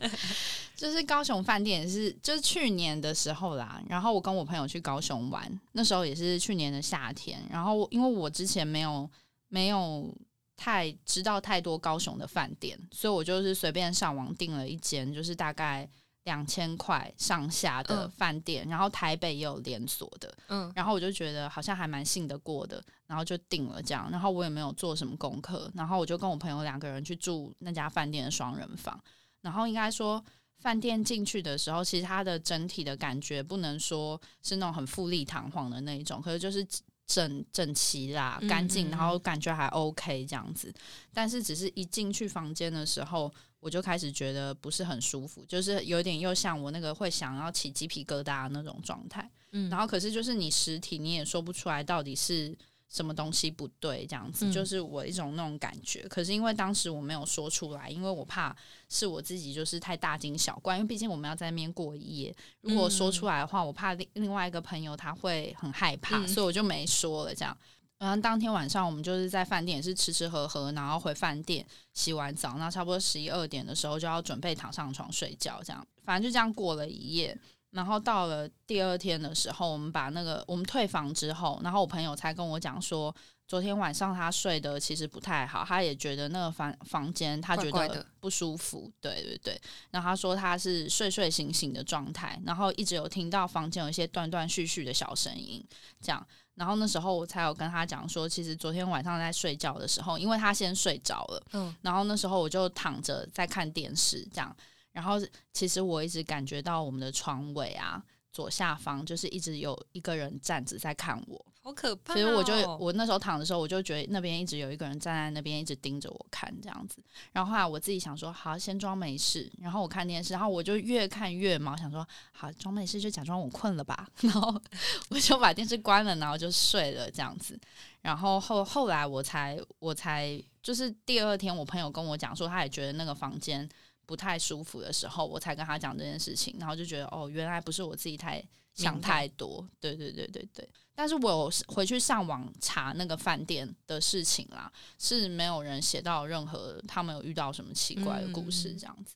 [0.76, 3.82] 就是高雄饭店也是，就是去年的时候啦。
[3.88, 7.42] 然后我跟我朋友去高雄玩，那时候也是去年的夏天。
[7.50, 9.08] 然后因为我之前没有
[9.48, 10.12] 没有
[10.56, 15.88] 太知道太多高雄的饭店，所以我就是随便上网订了一间，就是大概
[16.26, 18.68] 两千块上下的嗯饭店。
[18.68, 24.10] 然后台北也有连锁的，嗯然后我就觉得好像还蛮信得过的，然后就订了这样。
[24.10, 29.02] 然后我也没有做什么功课，然后我就跟我朋友两个人去住那家饭店的双人房。
[29.40, 30.22] 然后应该说，
[30.58, 36.66] 饭店进去的时候，其实它的整体的感觉不能说是那种很富丽堂皇的那一种，可是就是
[37.06, 40.74] 整整齐啦、嗯干净，嗯然后感觉还 OK 这样子。
[41.14, 49.28] 但是只是一进去房间的时候，我就开始觉得不是很舒服，就是有点又像我那个会想要起鸡皮疙瘩的那种状态。
[49.52, 52.56] 嗯然后可是就是你实体你也说不出来到底是
[52.88, 56.06] 什么东西不对，这样子、嗯就是我一种那种感觉。
[56.08, 58.54] 可是因为当时我没有说出来，因为我怕
[58.88, 67.56] 是我自己就是太大惊小怪，因为毕竟我们要在那边过一夜，如果说出来的话，我怕另另外一个朋友他会很害怕，嗯所以我就没说了这样。
[67.98, 77.36] 然后当天晚上我们就是在饭店也是吃吃喝喝，然后回饭店洗完澡，那差不多十一二点的时候就要准备躺上床睡觉，这样反正就这样过了一夜。
[77.70, 83.14] 然后到了第二天的时候，我们把那个我们退房之后，然后我朋友才跟我讲说，
[83.46, 89.60] 昨天晚上他睡的其实不太好，他也觉得那个房房间他觉得不舒服，对对对。
[89.90, 95.62] 然后他说他是睡睡醒醒的状态，然后一直有听到房间有一些断断续续的小声音，
[96.00, 96.26] 这样。
[96.56, 104.56] 然后那时候我才有跟他讲说，其实昨天晚上在睡觉的时候，因为他先睡着了，嗯然后那时候我就躺着在看电视，这样。
[104.90, 105.16] 然后
[105.52, 112.16] 其实我一直感觉到我们的床尾啊左下方就是一直有一个人站着在看我，好可怕、哦。
[112.16, 117.02] 所以我就我那时候躺的时候，我就觉得那边一直有一个人站在那边，一直盯着我看这样子。
[117.32, 119.50] 然后后来我自己想说，好，先装没事。
[119.58, 124.08] 然后我看电视，然后我就越看越毛，想说，好，装没事就假装我困了吧。
[124.20, 124.62] 然后
[125.10, 127.58] 我就把电视关了，然后就睡了这样子。
[128.02, 133.68] 然后后后来我才我才就是第二天，我朋友跟我讲说，他也觉得那个房间
[134.06, 138.40] 不太舒服的时候，我才跟他讲这件事情，然后就觉得哦，原来不是我自己太
[138.76, 140.68] 想太多，对对对对对。
[140.94, 149.14] 但是我有回去上网查那个饭店的事情啦，是没有人写到任何他们有遇到什么奇怪的故事嗯这样子。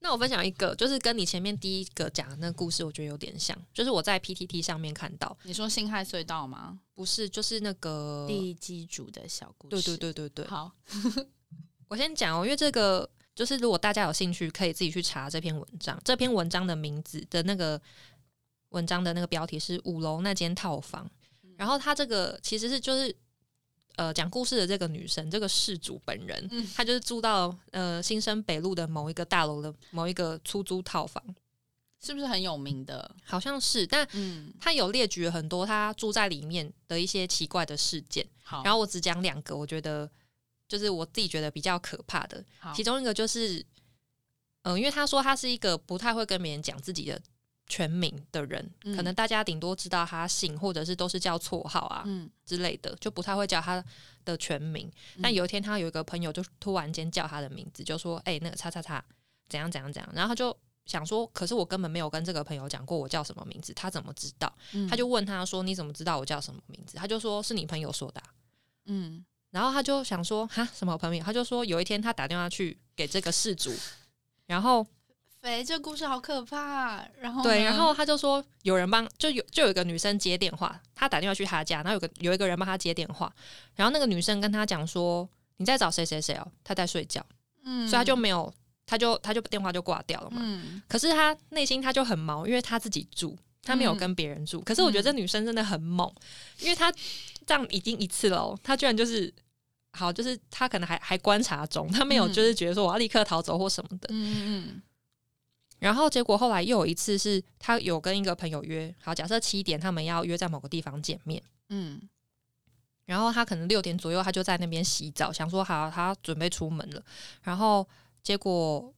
[0.00, 6.78] 那我分享一个，就是跟你前面第一个讲的那个故事，我觉得有点像，就是我在 PTT 上面看到，你说辛亥隧道吗？
[6.94, 10.70] 不是，就是那个，第一机组的小故对事，对对对对，好，
[11.88, 16.00] 我先讲哦，因为这个就是如果大家有兴趣，可以自己去查这篇文章。
[16.04, 17.80] 这篇文章的名字的那个
[18.70, 21.10] 文章的那个标题是五楼那间套房，
[21.56, 23.14] 然后他这个其实是就是
[23.96, 31.22] 呃讲故事的这个女生，这个事主本人，嗯她就是住到呃新生北路的某一个大楼的某一个出租套房，
[32.00, 33.10] 是不是很有名的？
[33.24, 40.08] 好像是，但嗯，她有列举了很多她住在里面的一些奇怪的事件，好，然后我只讲两个，我觉得
[40.68, 42.44] 就是我自己觉得比较可怕的。
[42.74, 43.64] 其中一个就是，
[44.62, 47.20] 嗯、因为他说他是一个不太会跟别人讲自己的
[47.68, 53.84] 全名的人，嗯可能大家顶多知道他姓，或者是都是叫绰号啊嗯，之类的，就不太会叫他
[54.24, 54.90] 的全名。
[55.22, 59.04] 但有一天，他有一个朋友就突然间叫他的名字，就说：“哎、那个叉叉叉，
[59.48, 68.26] 怎样怎样怎样。”然后他就想说：“可是我根本没有跟这个朋友讲过我叫什么名字，他怎么知道？”嗯他就问他说：“你怎么知道我叫什么名字？”他就说：“是你朋友说的啊、
[68.86, 73.74] 嗯然后他就想说：“哈，什么朋友？”他就说有一天他打电话去给这个事主，
[74.46, 74.86] 然后
[75.40, 77.06] 肥，这故事好可怕。
[77.20, 83.32] 然后对，然后他就说有人帮，就有就有一个女生接电话，他打电话去他家，然后有个有一个人帮他接电话，
[83.74, 87.24] 然后那个女生跟他讲说你在找谁谁谁哦，他在睡觉，
[87.64, 88.52] 嗯所以他就没有，
[88.84, 90.38] 他就他就电话就挂掉了嘛。
[90.42, 94.60] 嗯可是他内心他就很毛，因为他自己住，他没有跟别人住。
[94.62, 96.12] 可是我觉得这女生真的很猛，
[96.60, 96.92] 因为她
[97.46, 99.32] 这样已经一次了哦，她居然就是
[99.92, 104.08] 好，就是她可能还还观察中，她没有嗯就是觉得说我要立刻逃走或什么的。
[104.10, 104.82] 嗯嗯
[105.78, 112.00] 然后结果后来又有一次是他有跟一个朋友约，好，假设七点他们要约在某个地方见面，嗯
[113.06, 117.02] 然后他可能六点左右他就在那边洗澡，想说好他准备出门了，
[117.42, 117.88] 然后
[118.22, 118.92] 结果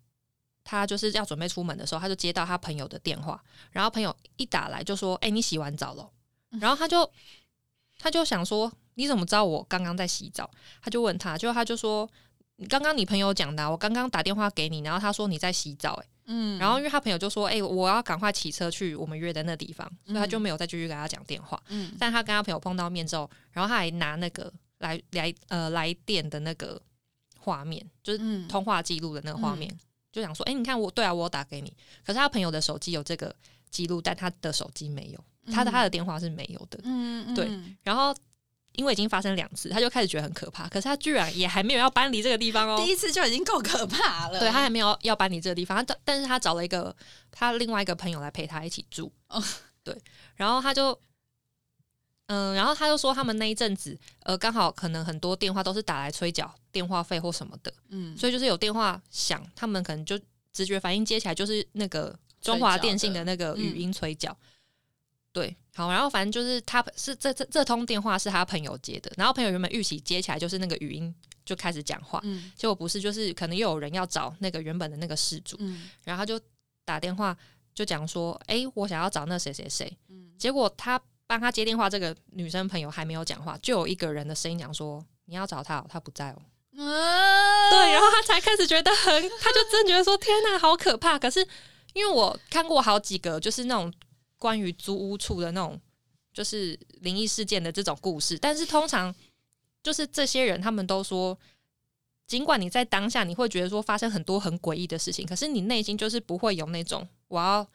[0.64, 6.10] 他就是要准备出门的时候，他就接到他朋友的电话，然后朋友一打来就说：“哎、你洗完澡了？”
[6.60, 7.08] 然后他就
[7.98, 10.50] 他就想说：“你怎么知道我刚刚在洗澡？”
[10.82, 12.29] 他就问他，就他就说：“你
[12.68, 21.60] 刚刚你朋友讲的啊、我刚刚打电话给你，然后他说你在洗澡、哎。”嗯，然后因为他朋友就说：“哎、我要赶快骑车去我们约的那地方，所以他就没有再继续跟他讲电话。
[21.70, 26.80] 嗯但他跟他朋友碰到面之后，然后他还拿那个来来呃来电的那个
[27.36, 29.68] 画面，就是嗯通话记录的那个画面，
[30.12, 31.76] 就想说：哎、你看我对啊，我有打给你。
[32.06, 33.34] 可是他朋友的手机有这个
[33.68, 36.78] 记录，但他的手机没有，他的他的电话是没有的。
[36.84, 37.50] 嗯对
[37.82, 38.14] 然后
[38.72, 40.68] 因为已经发生两次，他就开始觉得很可怕。
[40.68, 42.90] 可是他居然也还没有要搬离这个地方哦第。
[42.90, 46.94] 一次就已经够可怕了，对他还没有要搬离这个地方，他但但是他找了一个
[47.30, 49.12] 他另外一个朋友来陪他一起住。
[49.28, 49.42] 哦
[49.82, 49.96] 对，
[50.36, 50.98] 然后他就，
[52.26, 60.18] 嗯、然后他就说他们那一阵子，呃，刚好可能很多电话都是打来催缴电话费或什么的，嗯所以就是有电话响，他们可能就
[60.52, 64.36] 直觉反应接起来就是那个中华电信的那个语音催缴。
[65.32, 71.14] 对，好，然后反正就是他是这这这通电话是他朋友接的，然后朋友原本预期接起来就是那个语音
[71.44, 76.40] 就开始讲话，嗯结果不是，就是可能又有人要找那个原本的那个事主，嗯然后他就
[76.84, 77.36] 打电话
[77.74, 79.96] 就讲说，哎、我想要找那谁谁谁。
[80.08, 86.42] 嗯结果他帮他接电话，这个女生朋友还没有讲话，就有一个人的声音讲说，你要找他、哦，他不在哦。
[86.72, 91.18] 嗯，对，然后他才开始觉得很，他就真觉得说，天哪，好可怕。
[91.18, 91.46] 可是
[91.92, 93.92] 因为我看过好几个，就是那种
[94.40, 95.80] 关于租屋处的那种，
[96.32, 99.14] 就是灵异事件的这种故事，但是通常
[99.84, 101.38] 就是这些人他们都说。
[102.26, 107.66] 尽管你在当下你会觉得说发生很多很诡异的事情，可是你内心就是不会有那种我要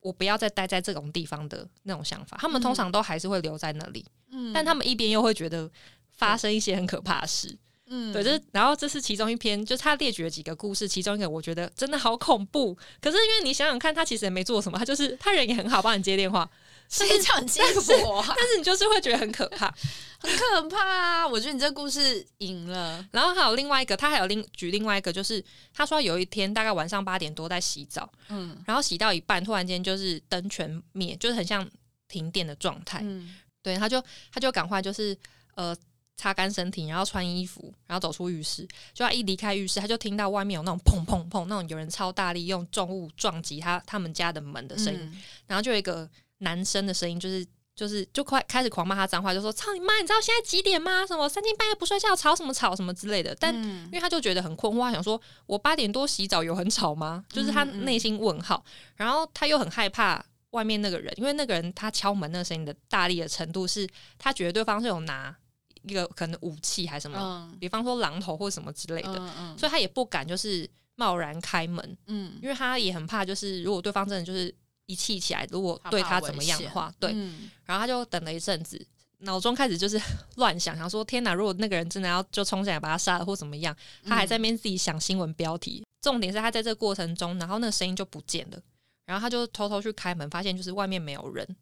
[0.00, 2.36] 我不要再待在这种地方的那种想法。
[2.40, 5.70] 他们通常都还是会留在那里，嗯但他们一边又会觉得
[6.10, 7.56] 发生一些很可怕的事。
[7.86, 12.76] 嗯对，就是然后这是其中一篇，就是他列举了几个故事，其中一个我觉得真的好恐怖。
[13.00, 16.48] 可是因为你想想看，他其实也没做什么，他就是他人也很好，帮你接电话，
[16.88, 17.60] 谁叫你接
[18.04, 18.34] 我啊？
[18.36, 19.72] 但是你就是会觉得很可怕。
[20.24, 21.28] 很可怕啊！
[21.28, 25.44] 我觉得你这故事赢了，然后还有另外一个，他还有另举另外一个，就是
[25.74, 31.68] 他说有一天大概晚上八点多在洗澡，嗯然后洗到一半，突然间就是灯全灭，就是很像
[32.08, 33.00] 停电的状态。
[33.02, 35.14] 嗯对，他就他就赶快就是
[35.56, 35.76] 呃
[36.16, 38.66] 擦干身体，然后穿衣服，然后走出浴室。
[38.92, 47.46] 就他一离开浴室，他就听到外面有那种砰砰砰，那种有人超大力用重物撞击他他们家的门的声音，嗯然后就有一个男生的声音，就是。
[47.76, 49.96] 就是就快开始狂骂他脏话，就说操你妈！
[50.00, 51.04] 你知道现在几点吗？
[51.04, 53.36] 什么三更半夜不睡觉，吵什么吵什么之类的。
[53.40, 57.24] 但嗯因为他就觉得很困惑，他想说我八点多洗澡有很吵吗？
[57.28, 65.36] 就是他内心问号，然后他又很害怕外面那个人，因为那个人他敲门那个声音的大力的程度是，他觉得对方是有拿
[65.86, 67.56] 一个可能武器还是什么，嗯。
[67.58, 69.58] 比方说榔头或什么之类的，嗯嗯。
[69.58, 72.38] 所以他也不敢就是贸然开门，嗯。
[72.42, 74.54] 因为他也很怕，就是如果对方真的就是
[74.86, 77.50] 一气起来，如果对他怎么样的话，对，嗯。
[77.64, 78.86] 然后他就等了一阵子，
[79.18, 80.00] 脑中开始就是
[80.36, 85.84] 乱想，想说天哪，如果那个人真的要就冲进来把他杀了或怎么样，他还在那边自己想新闻标题。
[86.02, 88.58] 重点是他在这个过程中，然后那个声音就不见了，
[89.06, 91.56] 然后他就偷偷去开门，发现就是外面没有人，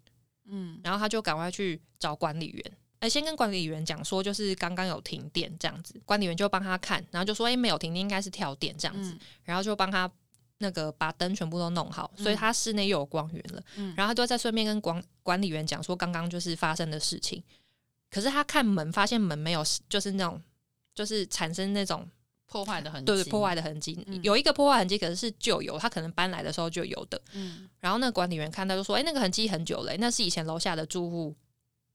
[0.46, 0.80] 嗯。
[0.82, 2.72] 然后他就赶快去找管理员。
[3.03, 10.09] 呃，先跟管理员讲说，就是刚刚有停电这样子，管理员就帮他看，然后就说，哎、没有停电，应该是跳电这样子，嗯然后就帮他
[10.59, 13.62] 那个把灯全部都弄好，所以他室内又有光源了。
[13.75, 17.43] 嗯然后他就在顺便跟管管理员讲说刚刚就是发生的事情。
[18.09, 20.41] 可是他看门，发现门没有，就是那种
[20.95, 22.09] 就是产生那种
[22.47, 27.21] 破坏的痕迹，对对破坏的痕迹，嗯有一个破坏痕迹，可是是旧有，他可能搬来的时候就有的。
[27.33, 31.35] 嗯然后那个管理员看到就说：“哎、那个痕迹很久了、那是以前楼下的住户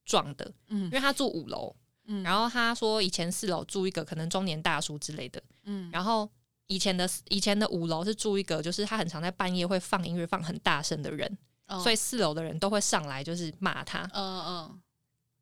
[0.07, 1.75] 撞的，嗯因嗯为他住五楼。
[2.09, 6.27] 嗯然后他说以前四楼住一个可能中年大叔之类的，嗯然后
[6.67, 14.09] 以前的以前的五楼是住一个，就是他很常在半夜会放音乐放很大声的人，哦所以四楼的人都会上来就是骂他。
[14.13, 14.81] 嗯嗯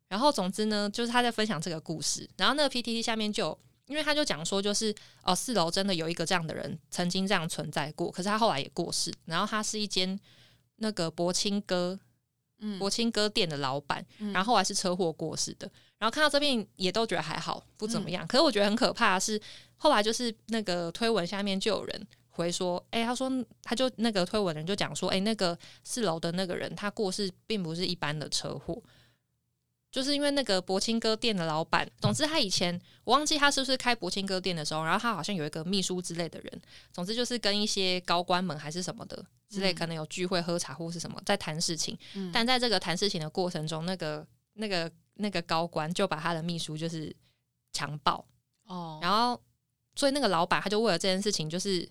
[0.07, 10.19] 然后总之呢，就是他在分享这个故事，然后那个 PTT 下面就，因为他就讲说，就是哦，四楼真的有一个这样的人曾经这样存在过，可是他后来也过世，然后他是一间
[10.77, 11.99] 那个博清哥
[12.65, 12.79] 嗯。
[12.79, 14.33] 博清哥店的老板，嗯。
[14.33, 19.39] 然后后来是车祸过世的，然后看到这边也都觉得还好，不怎么样，可是我觉得很可怕的是，
[19.77, 22.07] 后来就是那个推文下面就有人。
[22.37, 23.31] 回说，哎、他说
[23.63, 28.77] 他就那个推文人就讲说，哎、那个四楼的那个人他过世并不是一般的车祸，
[29.95, 47.15] 就是因为那个博清哥店的老板，总之他以前我忘记他是不是开博清哥店的时候，然后他好像有一个秘书之类的人，总之就是跟一些高官们还是什么的之类，嗯可能有聚会喝茶或是什么在谈事情，嗯但在这个谈事情的过程中，那个那个那个高官就把他的秘书就是
[47.71, 48.25] 强暴，
[48.65, 49.41] 哦，然后
[49.95, 51.89] 所以那个老板他就为了这件事情就是。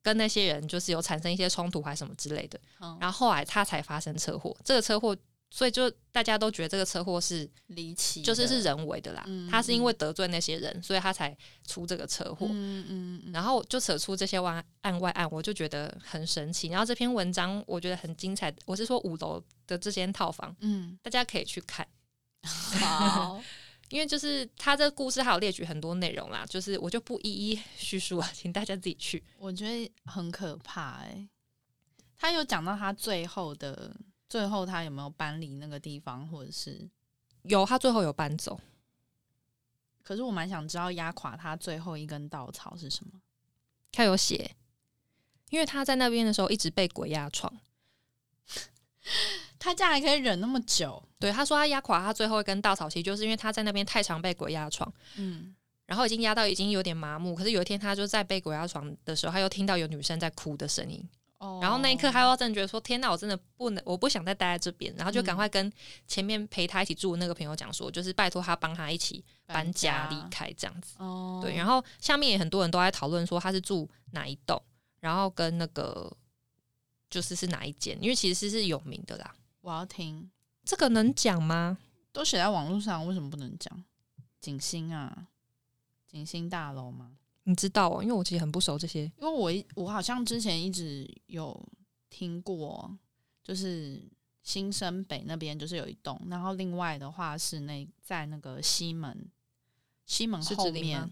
[0.00, 4.56] 跟那些人就是有产生一些冲突还是什么之类的，后然后后来他才发生车祸。
[4.64, 5.14] 这个车祸，
[5.50, 9.24] 所以就大家都觉得这个车祸是离奇，就是是人为的啦。
[9.26, 12.46] 嗯他是因为得罪那些人，所以他才出这个车祸。
[12.50, 16.68] 嗯嗯嗯，然后就扯出这些外案外案，我就觉得很神奇。
[16.68, 21.86] 然后这篇文章我觉得很精彩，我是说五楼的这间套房，嗯，大家可以去看，
[22.80, 23.42] 好，
[23.88, 29.24] 因为就是他这个故事还有列举很多内容啦，就是我就不一一叙述了，请大家自己去。
[29.38, 31.26] 我觉得很可怕哎、
[32.18, 33.96] 他有讲到他最后的
[34.28, 36.88] 最后，他有没有搬离那个地方，或者是？
[37.42, 38.60] 有他最后有搬走，
[40.02, 43.20] 可是我蛮想知道压垮他最后一根稻草是什么。
[43.90, 44.54] 他有写，
[45.50, 47.52] 因为他在那边的时候一直被鬼压床。
[49.58, 55.54] 他这样还可以忍那么久，对，他说他压垮他最后一根稻草，其实就是因为他在那边太常被鬼压床，嗯，
[55.86, 57.34] 然后已经压到已经有点麻木。
[57.34, 61.02] 可是有一天，他就在被鬼压床的时候，他又听到有女生在哭的声音，
[61.38, 65.72] 哦然后那一刻，他又真的觉得说：“天哪，我真的不能，我不想再待在这边。”然后就赶快跟
[66.06, 70.96] 前面陪他一起住的那个朋友讲说，就是拜托他帮他一起搬家离开这样子。
[70.98, 74.60] 哦，对，然后下面也很多人都在讨论说他是住哪一栋，
[74.98, 76.12] 然后跟那个
[77.08, 79.34] 就是是哪一间，因为其实是有名的啦。
[79.60, 80.28] 我要听，
[80.64, 81.78] 这个能讲吗？
[82.12, 83.84] 都写在网络上，为什么不能讲？
[84.40, 85.28] 景星啊，
[86.08, 87.17] 景星大楼吗？
[87.48, 89.04] 你知道哦，因为我其实很不熟这些。
[89.16, 91.58] 因为我一我好像之前一直有
[92.10, 92.94] 听过，
[93.42, 93.98] 就是
[94.42, 99.26] 新生北那边就是有一栋，然后另外的话是那在那个西门
[100.04, 101.10] 西门是后面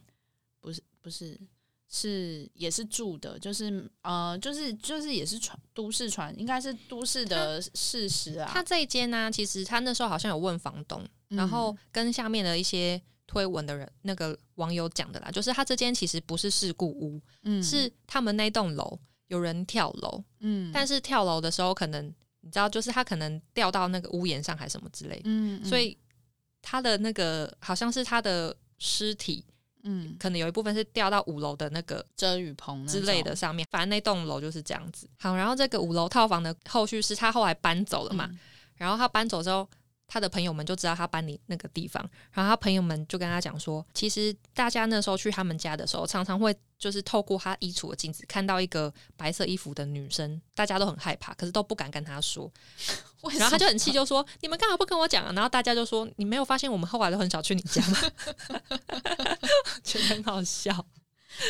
[0.60, 1.40] 不是不是
[1.88, 8.50] 是也是住的，就是呃就是就是也是传都市传，应该是都市的事实啊。
[8.52, 17.62] 他这一间呢、其实他那时候好像有问房东，嗯然后跟下面的一些推文的人那个网友讲的啦，就是他这间其实不是事故屋，嗯。
[17.62, 20.70] 是他们那栋楼有人跳楼，嗯。
[20.72, 22.06] 但是跳楼的时候可能
[22.40, 25.98] 你知道，就是他可能掉到那个屋檐上还是什么之类的，嗯，所以
[26.62, 29.44] 他的那个好像是他的尸体，
[29.82, 30.16] 嗯。
[30.18, 35.08] 可能有一部分是掉到五楼的那个遮雨棚之类的上面，反正那栋楼就是这样子。
[35.18, 38.38] 好，然后这个五楼套房的后续是他后来搬走了嘛，嗯。
[38.76, 39.68] 然后他搬走之后，
[40.08, 52.50] 他的朋友们就知道他搬离那个地方，然后他朋友们就跟他讲说，其实大家那时候去他们家的时候，常常会就是透过他衣橱的镜子看到一个白色衣服的女生，大家都很害怕，可是都不敢跟他说。
[53.38, 57.98] 然后他就很气，就说：“你们干嘛不跟我讲啊？”然后大家就说：“你没有发现我们后来都很少去你家吗？”
[59.82, 60.86] 觉得很好笑。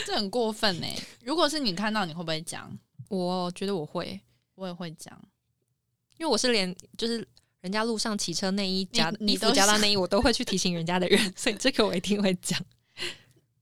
[0.06, 0.86] 这很过分呢。
[1.22, 2.74] 如果是你看到，你会不会讲？
[3.08, 4.18] 我觉得我会，
[4.54, 5.20] 我也会讲。
[6.16, 7.26] 因为我是连就是
[7.66, 12.56] 人家路上骑车内衣夹衣服你你都是夹到内衣，我都会去提醒人家的人， 所以这个我一定会讲。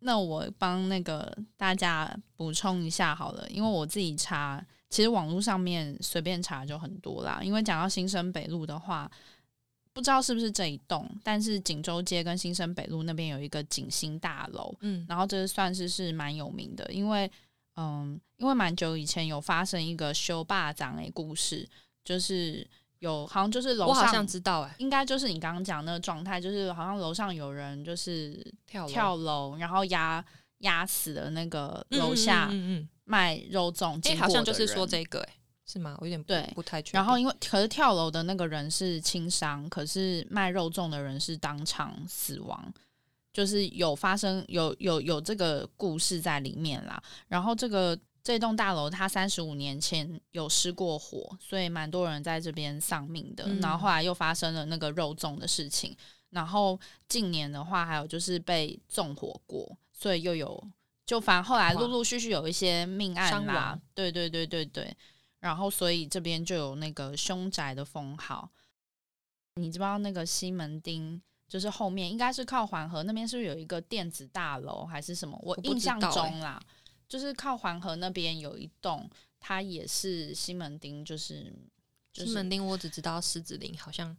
[0.00, 7.40] 那我帮那个大家补充一下好了，因为我自己查，其实网络上面随便查就很多啦。
[7.42, 9.10] 因为讲到新生北路的话，
[9.94, 17.30] 不知道是不是这一栋，但是锦州街跟新生北路那边有一个景星大楼，嗯，然后这算是是蛮有名的，因为
[17.76, 21.66] 嗯，因为蛮久以前有发生一个修霸掌诶故事，
[22.04, 22.68] 就是
[23.00, 24.26] 有好像就是楼我好像上。
[24.26, 30.24] 知道哎、应该就是你刚刚讲那个状态，就是好像楼上有人就是跳楼跳楼，然后压
[30.59, 32.50] 压死了那个嗯楼下
[33.04, 35.35] 卖肉粽嗯，哎、经过的人、好像就是说这个哎、
[35.66, 35.96] 是吗？
[36.00, 36.98] 我有点不对不太确定。
[36.98, 42.72] 然后因为可是跳楼的那个人是轻伤，可是卖肉粽的人是当场死亡，
[43.33, 47.02] 就是有发生有有有这个故事在里面啦。
[47.28, 53.44] 然后这个这栋大楼它三十五年前有失过火，所以蛮多人在这边丧命的。
[53.46, 55.94] 嗯然后后来又发生了那个肉粽的事情，
[56.30, 60.68] 然后近年的话还有就是被纵火过，所以又有
[61.04, 64.96] 就反正后来陆陆续续有一些命案啦，对对对对对。
[65.40, 68.50] 然后所以这边就有那个凶宅的封号。
[69.56, 75.38] 你知不知道那个西门町就是后面应该是靠环河那边，是不是有一个电子大楼还是什么？
[75.42, 76.58] 我印象中啦，
[77.15, 79.08] 就是靠黄河那边有一栋，
[79.38, 81.54] 它也是西门町，就是
[82.12, 84.17] 就是西门町，我只知道狮子林好像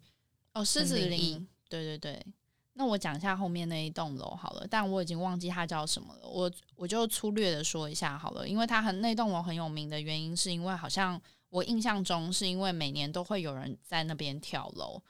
[0.53, 2.25] 哦狮子林，对对对。
[2.71, 6.25] 那我讲一下后面那一栋楼好了，但我已经忘记它叫什么了。
[6.25, 15.03] 我我就粗略的说一下好了，因为它很那栋楼很有名的原因，是因为好像我印象中是因为每年都会有人在那边跳楼，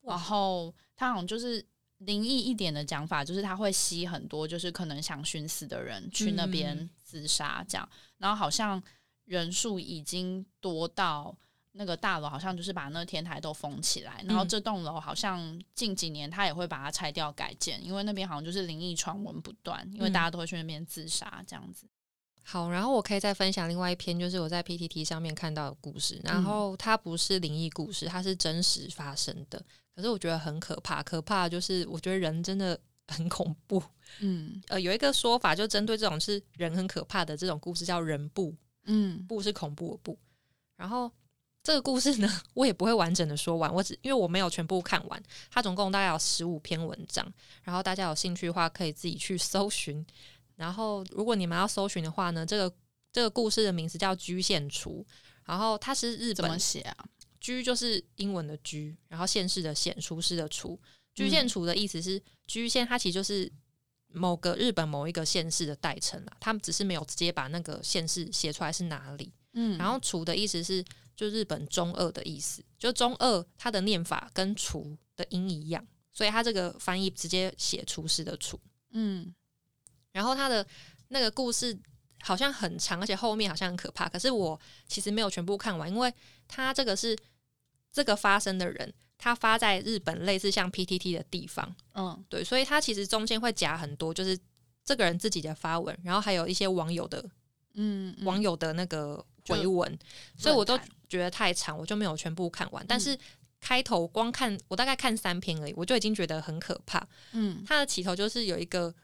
[0.00, 1.64] 然后它好像就是
[1.98, 7.88] 灵异一点的讲法，就是它会吸很多，就是可能想寻死的人去那边自杀这样，
[8.18, 8.82] 然后好像
[9.24, 11.34] 人数已经多到。
[11.72, 21.86] 那个大楼好像就是把那天台都封起来，然后这栋楼好像近几年他也会把它拆掉改建，因为那边好像就是灵异传闻不断，因为大家都会去那边自杀这样子。
[22.42, 29.62] 好，然后我可以再分享另外一篇，就是我在 PTT 上面看到的故事，然后它不是灵异故事，它是真实发生的，
[29.94, 33.82] 可是我觉得很可怕，可怕就是我觉得人真的很恐怖。
[34.20, 38.54] 嗯，呃，有一个说法就针对这种是人很可怕的这种故事叫人怖，
[38.84, 40.18] 嗯，怖是恐怖的怖，
[40.76, 41.10] 然后。
[41.60, 47.30] 这个故事呢， 我也不会完整的说完，我只因为我没有全部看完，它总共大概有十五篇文章，
[47.62, 50.02] 然后大家有兴趣的话可以自己去搜寻。
[50.56, 52.74] 然后如果你们要搜寻的话呢，这个
[53.12, 55.04] 这个故事的名字叫居县厨，
[55.44, 56.96] 然后它是日本怎么写啊？
[57.38, 60.78] 居就是英文的居，然后县市的县，厨师的厨。
[61.24, 63.50] 居县厨的意思是居县，它其实就是
[64.08, 69.32] 某个日本某一个县市的代称啦，他们只是没有直接把那个县市写出来是哪里。
[69.52, 70.84] 嗯，然后厨的意思是。
[71.18, 78.56] 就日本中二的意思，就中二，它的念法跟厨的音一样，所以它这个翻译直接写厨师的厨。
[78.92, 79.34] 嗯，
[80.12, 80.64] 然后它的
[81.08, 81.76] 那个故事
[82.20, 84.08] 好像很长，而且后面好像很可怕。
[84.08, 84.56] 可是我
[84.86, 86.14] 其实没有全部看完，因为
[86.46, 87.18] 它这个是
[87.90, 91.76] 这个发生的人，他发在日本类似像 PTT 的地方。
[91.92, 94.38] 嗯，对，所以它其实中间会夹很多，就是
[94.84, 97.22] 这个人自己的发文，然后还有一些网友的，
[97.74, 99.98] 嗯，网友的那个回文，
[100.36, 100.78] 所以我都。
[101.08, 102.84] 觉得太长，我就没有全部看完。
[102.86, 103.18] 但是
[103.62, 107.02] 开头光看，我大概看三篇而已，我就已经觉得很可怕。
[107.32, 108.94] 嗯，他的起头就是有一个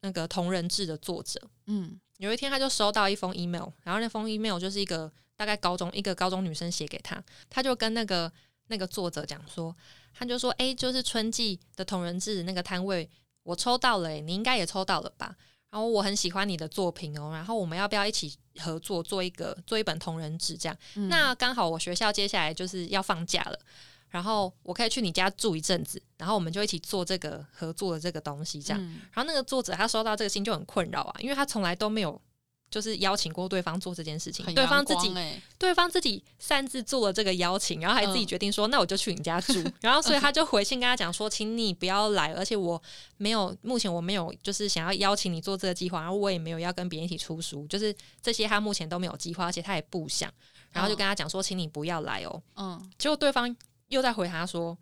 [0.00, 8.32] 那个同人志的作者，嗯，有一天他就收到一封 email，然后那封 email 就是一个大概高中一个高中女生写给他，他就跟那个
[8.70, 9.76] 那个作者讲说，
[10.14, 13.10] 他就说，哎，就是春季的同人志那个摊位，
[13.42, 15.36] 我抽到了，你应该也抽到了吧？
[15.70, 20.78] 然后我很喜欢你的作品哦，然后我们要不要一起合作做一个做一本同人志这样？
[21.08, 23.58] 那刚好我学校接下来就是要放假了，
[24.08, 28.80] 然后我可以去你家住一阵子，然后我们就一起做这个合作的这个东西这样。
[29.12, 32.20] 然后那个作者他收到这个信就很困扰啊，因为他从来都没有。
[32.70, 35.12] 就是邀请过对方做这件事情，对方自己，
[35.58, 42.80] 对方自己擅自做了这个邀请，然后还自己决定说，那我就去你家住，然后所以 他就回信跟他讲说，请你不要来，而且我
[43.16, 47.92] 没有，目前我没有就是想要邀请你做这个计划，然后我也没有要跟别人一起出书，就是
[48.22, 50.32] 这些他目前都没有计划，而且他也不想，
[50.70, 53.54] 然后就跟他讲说，请你不要来哦，嗯，结果对方
[53.88, 54.78] 又在回他说，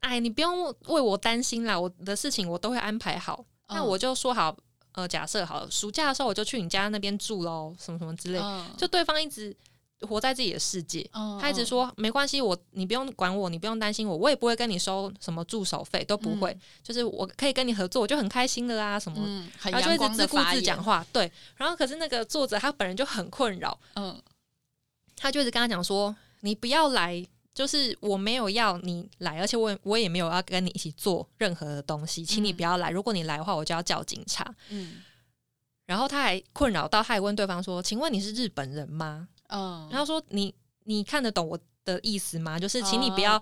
[0.00, 4.54] 哎，你不用为我担心啦，我的事情我都会安排好，那我就说好。
[4.92, 8.40] 呃，假设好了，暑假的时候我就去你家那边住喽，什么什么之类。
[8.76, 9.56] 就对方一直
[10.00, 11.08] 活在自己的世界，
[11.40, 16.56] 他一直说没关系，我你不用管我，你不用担心我，我也不会跟你收什么助手费，都不会。
[16.82, 19.24] 就是我可以跟你合作，我就很开心的啦，什么，
[19.62, 21.06] 然后就一直自顾自讲话。
[21.12, 24.20] 对，然后可是那个作者他本人就很困扰，嗯，
[25.16, 27.24] 他就一直跟他讲说，你不要来。
[27.52, 32.90] 就是我没有要你来，而且我我也没有要跟你一起做任何的东西，请你不要来。
[32.90, 34.54] 如果你来的话，我就要叫警察。
[34.68, 35.02] 嗯，
[35.86, 42.58] 然后他还困扰到，他还问对方说：“请问你是日本人吗？”嗯，然后说：“你你看得懂我的意思吗？
[42.58, 43.40] 就是请你不要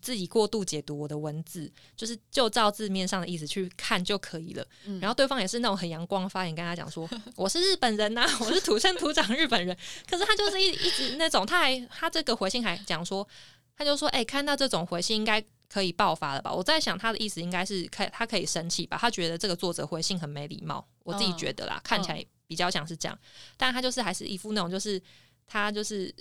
[0.00, 4.66] 自己过度解读我的文字，就是就照字面上的意思去看就可以了。”
[5.00, 9.76] 然后对方也是那种很阳光发言，跟他讲说：“我是日本人呐， 我是土生土长日本人。
[10.08, 13.26] ”可是他就是一一直那种，他还他这个回信还讲说。
[13.76, 18.96] 他就说：“哎，看到这种回信，应该可以爆发了吧？”我在想，他的意思应该是可他可以生气吧？
[19.00, 23.18] 他觉得这个作者回信很没礼貌，我自己觉得啦，看起来比较像是这样。
[23.56, 25.02] 但他就是还是一副那种，就是
[25.44, 26.14] 他就是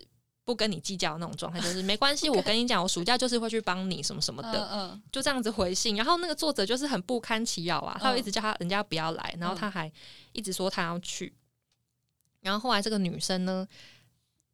[0.46, 2.30] 不跟你计较那种状态， 就是没关系。
[2.30, 5.96] 我跟你讲，我暑假就是会去帮你什么什么的，就这样子回信。
[5.96, 9.92] 然后那个作者就是很不堪其扰啊，他就一直叫他人家不要来，然后他还
[10.32, 11.34] 一直说他要去。
[12.42, 13.68] 然后后来这个女生呢，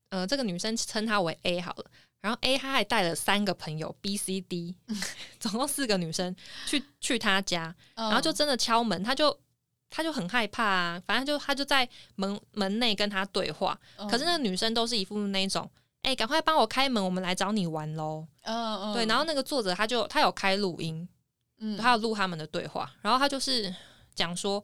[0.09, 1.85] 呃，这个女生称他为 A 好了。
[2.21, 4.75] 然后 A 他还带了三个朋友 B、C、D，
[5.39, 6.35] 总共四个女生
[6.67, 9.35] 去去他家，然后就真的敲门，他就
[9.89, 13.79] 他就很害怕啊，反正就他就在门门内跟他对话，
[14.09, 15.69] 可是那个女生都是一副那种，
[16.03, 18.27] 哎，赶快帮我开门，我们来找你玩喽。
[18.43, 21.07] 嗯嗯，对，然后那个作者他就他有开录音，
[21.59, 23.73] 嗯，他有录他们的对话，然后他就是
[24.13, 24.63] 讲说，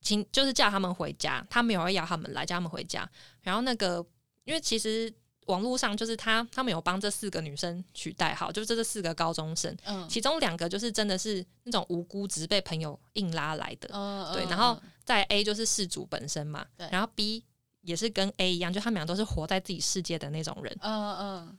[0.00, 3.08] 请就是叫他们回家，他没有要他们来，叫他们回家，
[3.42, 4.04] 然后那个
[4.44, 5.12] 因为其实。
[5.46, 17.44] 网络上就是他，他们有帮这四个女生取代号，就是这四个高中生，嗯，其中两个就是真的是那种无辜，只是被朋友硬拉来的，嗯对，然后在 A 就是事主本身嘛，对，然后 B
[17.82, 21.58] 也是跟 A 一样，就他们俩都是活在自己世界的那种人，嗯嗯，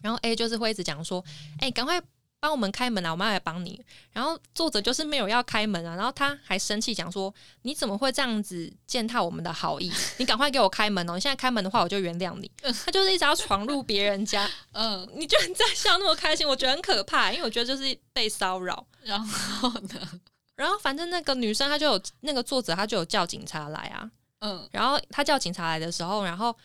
[0.00, 1.24] 然后 A 就是会一直讲说，
[1.58, 2.00] 哎，赶快
[2.40, 3.84] 帮我们开门啊，我们要来帮你。
[4.12, 9.92] 然后作者就是没有要开门啊，然后他还生气讲说：“你怎么会这样子践踏我们的好意？
[10.18, 11.14] 你赶快给我开门哦！
[11.14, 12.50] 你现在开门的话，我就原谅你。
[12.84, 18.86] ”他就是一直要闯入别人家，嗯，你居然在笑那么开心，我觉得很可怕，因为我觉得就是被骚扰。
[19.02, 20.20] 然后呢？
[20.54, 24.10] 然后反正那个女生她就有那个作者她就有叫警察来啊，
[24.40, 26.56] 嗯然后她叫警察来的时候，然后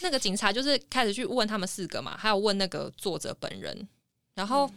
[0.00, 3.88] 那个警察就是开始去问他们四个嘛，还有问那个作者本人，
[4.36, 4.70] 然后。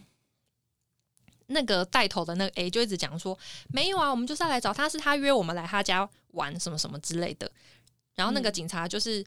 [1.50, 3.38] 那个带头的那个 A 就一直讲说
[3.72, 7.50] 没有啊，我们就是要来找他，是他约我们来他家玩什么什么之类的。
[8.14, 9.24] 然后那个警察就是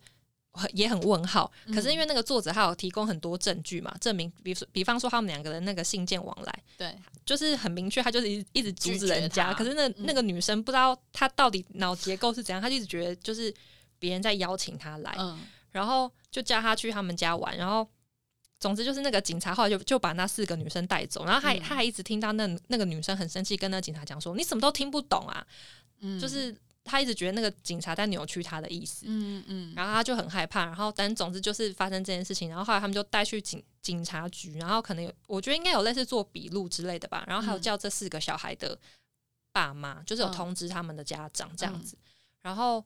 [0.51, 6.95] 很也很问号，可是因为那个作者他有提供很多证据嘛，证明比比方说他们两个人那个信件往来，对，
[7.26, 9.51] 就是很明确，他就是一一直阻止人家。
[9.53, 13.51] 可是那嗯那个女生不知道她到底脑结构是怎样，她就一直觉得就是
[13.97, 15.39] 别人在邀请她来，嗯
[15.71, 17.88] 然后就叫她去他们家玩，然后
[18.64, 21.59] 总之就是那个警察后来就就把那四个女生带走，然后还、嗯。
[21.59, 25.45] 他还一直听到那那个女生很生气，跟那个警察讲说你什么都听不懂啊，
[25.99, 26.55] 嗯，就是
[26.86, 29.05] 他一直觉得那个警察在扭曲他的意思。
[29.09, 37.61] 嗯嗯，然后他就很害怕，然后但总之就是发生这件事情，然后后来他们就带去警警察局，然后可能有我觉得应该有类似做笔录之类的吧，然后还有嗯。
[37.61, 38.80] 叫这四个小孩的
[39.51, 40.32] 爸妈，就是有嗯。
[40.32, 41.97] 通知他们的家长这样子，
[42.41, 42.84] 然后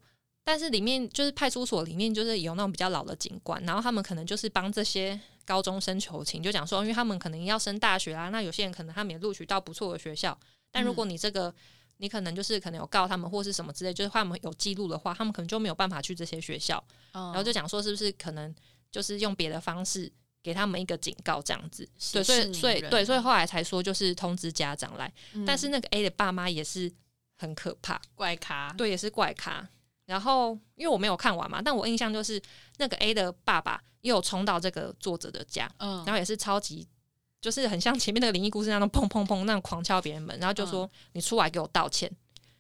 [0.48, 10.40] 但是里面就是派出所里面就是有那种比较老的警官，然后他们可能就是帮这些高中生求情，就讲说，因为他们可能要升大学啊，那有些人可能他们也录取到不错的学校，
[10.72, 11.54] 但如果你这个
[11.98, 16.82] 你可能就是可能有告他们或是什么之类，就是他们有记录的话，他们可能就没有办法去这些学校。
[17.12, 18.56] 然然后就讲说是不是可能
[18.90, 20.10] 就是用别的方式
[20.42, 21.84] 给他们一个警告这样子。
[22.14, 25.14] 对，所以所以对，所以后来才说就是通知家长来。
[25.34, 26.90] 嗯但是那个 A 的爸妈也是
[27.36, 29.68] 很可怕，怪咖，对，也是怪咖。
[30.08, 32.42] 然后因为我没有看完嘛，但我印象就是
[32.78, 36.88] 那个 A 的爸爸也有冲到这个作者的家，嗯，然后也是超级。
[37.40, 42.12] 就是很像前面那个灵异故事那种砰砰砰那样狂敲别人门，然后就说、你出来给我道歉，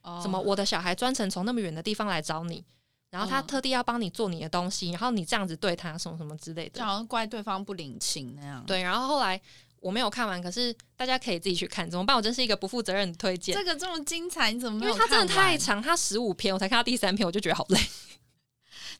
[0.03, 2.63] 哦什么我的小孩专程从那么远的地方来找你，
[3.09, 6.79] 然后他嗯特地要帮你做你的东西，然后你这样子对他什么什么之类的。
[6.79, 9.41] 就好像怪对方不领情那样。，对，然后后来
[9.79, 12.15] 我没有看完，可是大家可以自己去看，怎么办？
[12.15, 17.79] 我真是一个不负责任的推荐这，个这么精彩，你怎么没有因为它真的，太长，它十五篇，我才看到第三篇，我就觉得好累。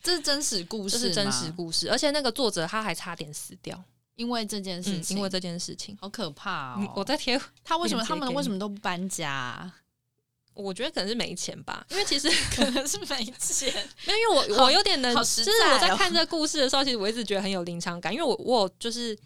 [0.04, 3.84] 这是真实故事，这是真实，故事，而且那个作者他还差点死掉，
[4.16, 5.98] 因为这件事嗯，情，因为这件事情。
[6.00, 6.94] 好可怕嗯哦！
[6.98, 9.76] 我在贴，他为什么链接他们为什么都不搬家啊？
[10.54, 13.74] 我觉得可能是没钱吧，因为其实 可能是没钱。
[14.06, 19.18] 没有，因为我我有点能，好实就是我在哦在看这个故事的时候，其实我一直觉得很有临场感，因为我我有就是嗯、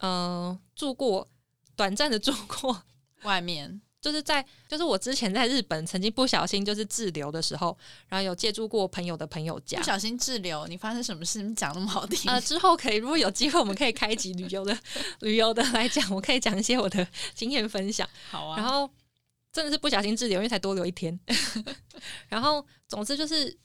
[0.00, 1.26] 呃住过
[1.74, 2.82] 短暂的住过，
[3.24, 7.76] 外面就是在就是我之前在日本曾经不小心就是滞留的时候，
[8.08, 9.84] 然后有借住过朋友的朋友家不。
[9.84, 11.42] 小心滞留，你发生什么事？
[11.42, 14.78] 你讲那么好听，呃，之后可以，如果有机会，我们可以开一集旅游的
[15.20, 18.08] 旅游的来讲，我可以讲一些我的经验分享。
[18.30, 18.56] 好啊。
[18.56, 18.88] 然后
[19.50, 21.18] 真的是不小心滞留，因为才多留一天。
[22.28, 23.56] 然后总之就是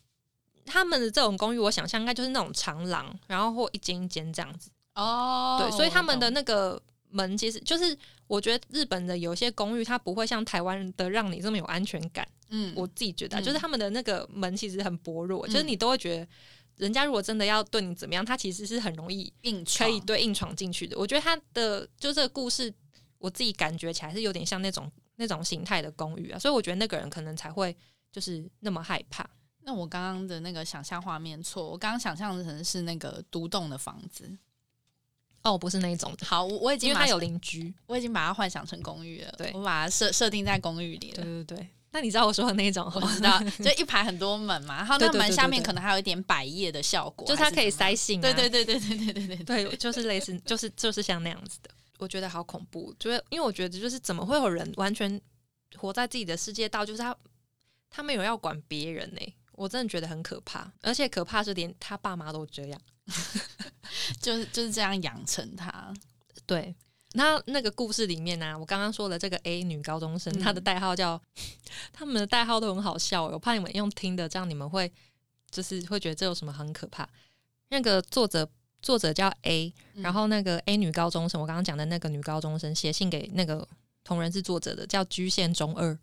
[0.65, 4.71] 他们的这种公寓，我想象应该就是那种长廊，然后或一间一间这样子。
[4.95, 12.27] 哦，对，所以他们的那个门其实就是，我觉得日本的有些公寓它不会像台湾的让你这么有安全感。
[12.49, 16.27] 嗯，我自己觉得就是他们的那个门其实很薄弱，就是嗯你都会觉得。
[16.77, 20.97] 人家如果真的要对你怎么样，他其实是很容易硬可以对硬闯进去的。
[20.97, 22.73] 我觉得他的就这个故事，
[23.19, 27.75] 我自己感觉起来是有点像那种那种形态的公寓啊，所以我觉得那个人可能才会
[28.11, 29.29] 就是那么害怕。
[29.59, 34.35] 那我刚刚的那个想象画面错，我刚刚想象的可能是那个独栋的房子。
[35.43, 37.73] 哦，不是那一种，好，我我已经把因为他有邻居。
[37.87, 41.23] 我已经把它幻想成公寓了，对我把它设设定在公寓里了。
[41.23, 48.21] 对对对，那你知道我说的那一种，我知道， 就一排很多门嘛，然后那对对对门下面可能还有一点百叶的效果，就是它可以塞信、啊。
[48.21, 51.69] 对对对对对对对对对，就是类似，就是就是像那样子的。
[51.97, 55.19] 我觉得好恐怖，就是因为我觉得就是怎么会有人完全
[55.75, 57.15] 活在自己的世界到，就是他
[57.89, 62.81] 他没有要管别人呢、我真的觉得很可怕，而且可怕是连他爸妈都这样。
[64.21, 65.93] 就是就是这样养成他。
[66.45, 66.73] 对，
[67.13, 71.21] 那那个故事里面呢、我刚刚说的这个 A 女高中生，嗯她的代号叫，
[71.93, 74.91] 他们的代号都很好笑、我怕你们用听的，这样你们会
[75.49, 77.07] 就是会觉得这有什么很可怕。
[77.69, 78.49] 那个作者
[78.81, 83.67] 作者叫 A，嗯然后那个 A 女高中生，我刚刚讲的那个女高中生写信给那个
[84.03, 85.97] 同人是作者的，叫居县中二，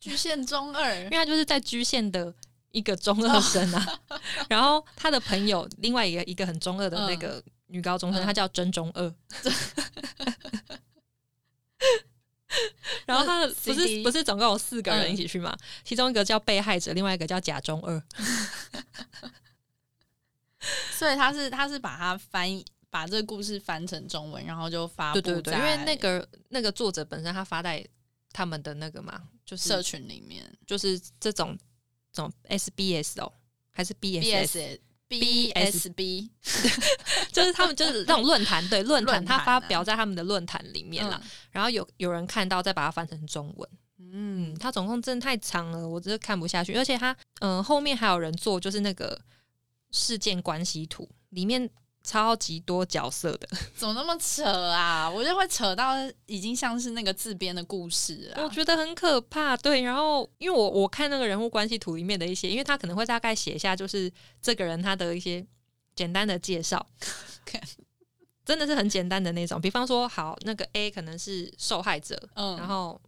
[0.00, 2.34] 居县中二因为她就是在居县的。
[2.76, 3.98] 一个中二生啊，
[4.50, 9.12] 然后他的朋友另外一个一个很中二的那个女高中生，嗯她叫真中二。
[13.06, 15.56] 然后他的不是不是总共有四个人嗯一起去嘛？
[15.84, 18.02] 其中一个叫被害者，另外一个叫假中二。
[20.92, 27.86] 所以他是他是把它翻译把这个故事翻成中文，然后就发布对对对，因为那个那个作者本身他发在
[28.32, 31.56] 他们的那个嘛，就是社群里面就是这种
[32.16, 33.30] 这种 SBS 哦，
[33.70, 36.30] 还是 BSS，，BS BSB
[37.30, 41.20] 就是他们就是那种论坛，对论坛，他发表在他们的论坛里面了。
[41.22, 43.70] 嗯然后有有人看到，再把它翻成中文。
[43.98, 46.74] 嗯，嗯，它总共真的太长了，我真的看不下去。
[46.74, 49.18] 而且他，嗯、后面还有人做，就是那个
[49.90, 51.70] 事件关系图，里面
[52.06, 53.48] 超级多角色的。
[53.74, 55.10] 怎么那么扯啊？
[55.10, 55.94] 我觉得会扯到
[56.26, 58.42] 已经像是那个自编的故事啊。
[58.44, 59.56] 我觉得很可怕。
[59.56, 65.44] 对，然后因为我我看那个人物关系图里面的一些，因为他可能会大概写一下，就是这个人他的一些
[65.96, 66.86] 简单的介绍
[68.44, 69.60] 真的是很简单的那种。
[69.60, 73.00] 比方说，好，那个 A 可能是受害者，嗯，然后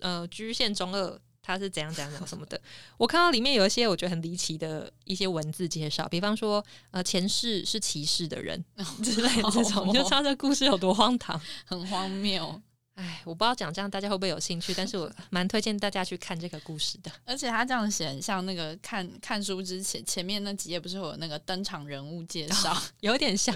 [0.00, 2.58] 呃，居县中二他是怎样怎样怎样什么的。
[2.96, 8.64] 我看到里面有一些我觉得很离奇的一些文字介绍，比方说呃，前世是歧视的人
[9.04, 11.38] 之类的这种，你就知道这故事有多荒唐。
[11.66, 12.60] 很荒谬。
[12.94, 17.10] 哎，我不知道讲这样大家会不会有兴趣，但是我蛮推荐大家去看这个故事的。
[17.26, 22.72] 而且他这样写，像那个看看书之前前面那几页不是会有那个登场人物介绍？
[23.00, 23.52] 有点像，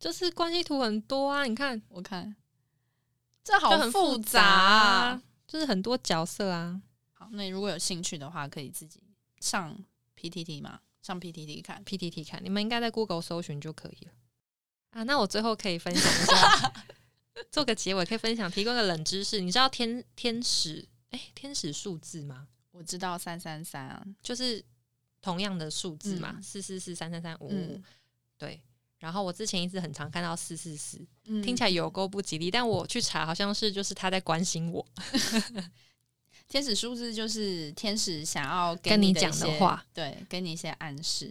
[0.00, 2.34] 就是关系图很多啊，你看我看
[3.44, 6.80] 这就好很复杂就是很多角色啊。
[7.18, 9.00] 好，那你如果有兴趣的话，可以自己
[9.40, 9.74] 上
[10.20, 11.82] PTT 嘛，上 PTT 看。
[11.84, 14.12] PTT 看，你们应该在 Google 搜寻就可以了
[14.90, 15.02] 啊。
[15.04, 16.72] 那我最后可以分享一下，
[17.50, 19.40] 做个结尾，可以分享提供个冷知识。
[19.40, 22.48] 你知道天天使哎、天使数字吗？
[22.72, 24.62] 我知道三三三啊，就是
[25.22, 27.82] 同样的数字嘛，嗯四四四三三三五五嗯，
[28.36, 28.60] 对。
[28.98, 34.84] 然后我之前一直很常看到四四四，嗯听起来有够不吉利，但我去查好像是就是他在关心我，
[36.48, 41.26] 天使数字就是天使想要给跟你讲的话，对，给你一些暗示。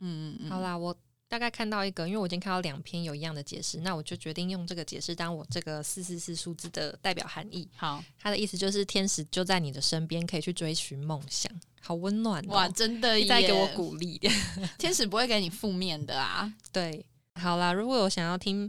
[0.00, 0.96] 嗯嗯嗯，好啦，我
[1.28, 7.68] 大概看到一个，因为我已经看到两篇有一样的解释，那我就决定用这个解释当我这个四四四数字的代表含义。
[7.76, 12.54] 好它的意思就是天使就在你的身边，可以去追寻梦想，好温暖哦！
[12.54, 13.26] 哇，真的耶！
[13.26, 14.18] 再给我鼓励。
[14.78, 16.52] 天使不会给你负面的啊。
[16.72, 18.68] 对，好啦，如果有想要听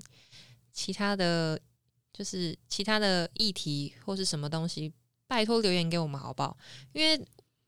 [0.72, 1.60] 其他的
[2.14, 4.94] 就是其他的议题或是什么东西，
[5.32, 6.58] 拜托留言给我们好不好？
[6.92, 7.18] 因为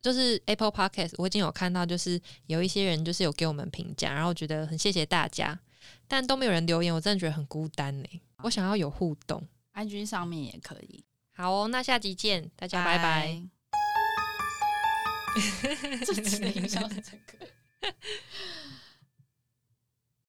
[0.01, 5.57] 就是 Apple Podcast，我已经有看到，就是有一些人就是有给我们评价，然后觉得很谢谢大家，
[6.05, 8.05] 但都没有人留言，我真的觉得很孤单呢。
[8.39, 9.41] 我想要有互动。
[9.76, 11.05] IG 上面也可以。
[11.32, 13.01] 好哦，那下集见，大家拜拜。
[13.01, 13.43] 拜。
[16.05, 17.47] 这集的营销是这个。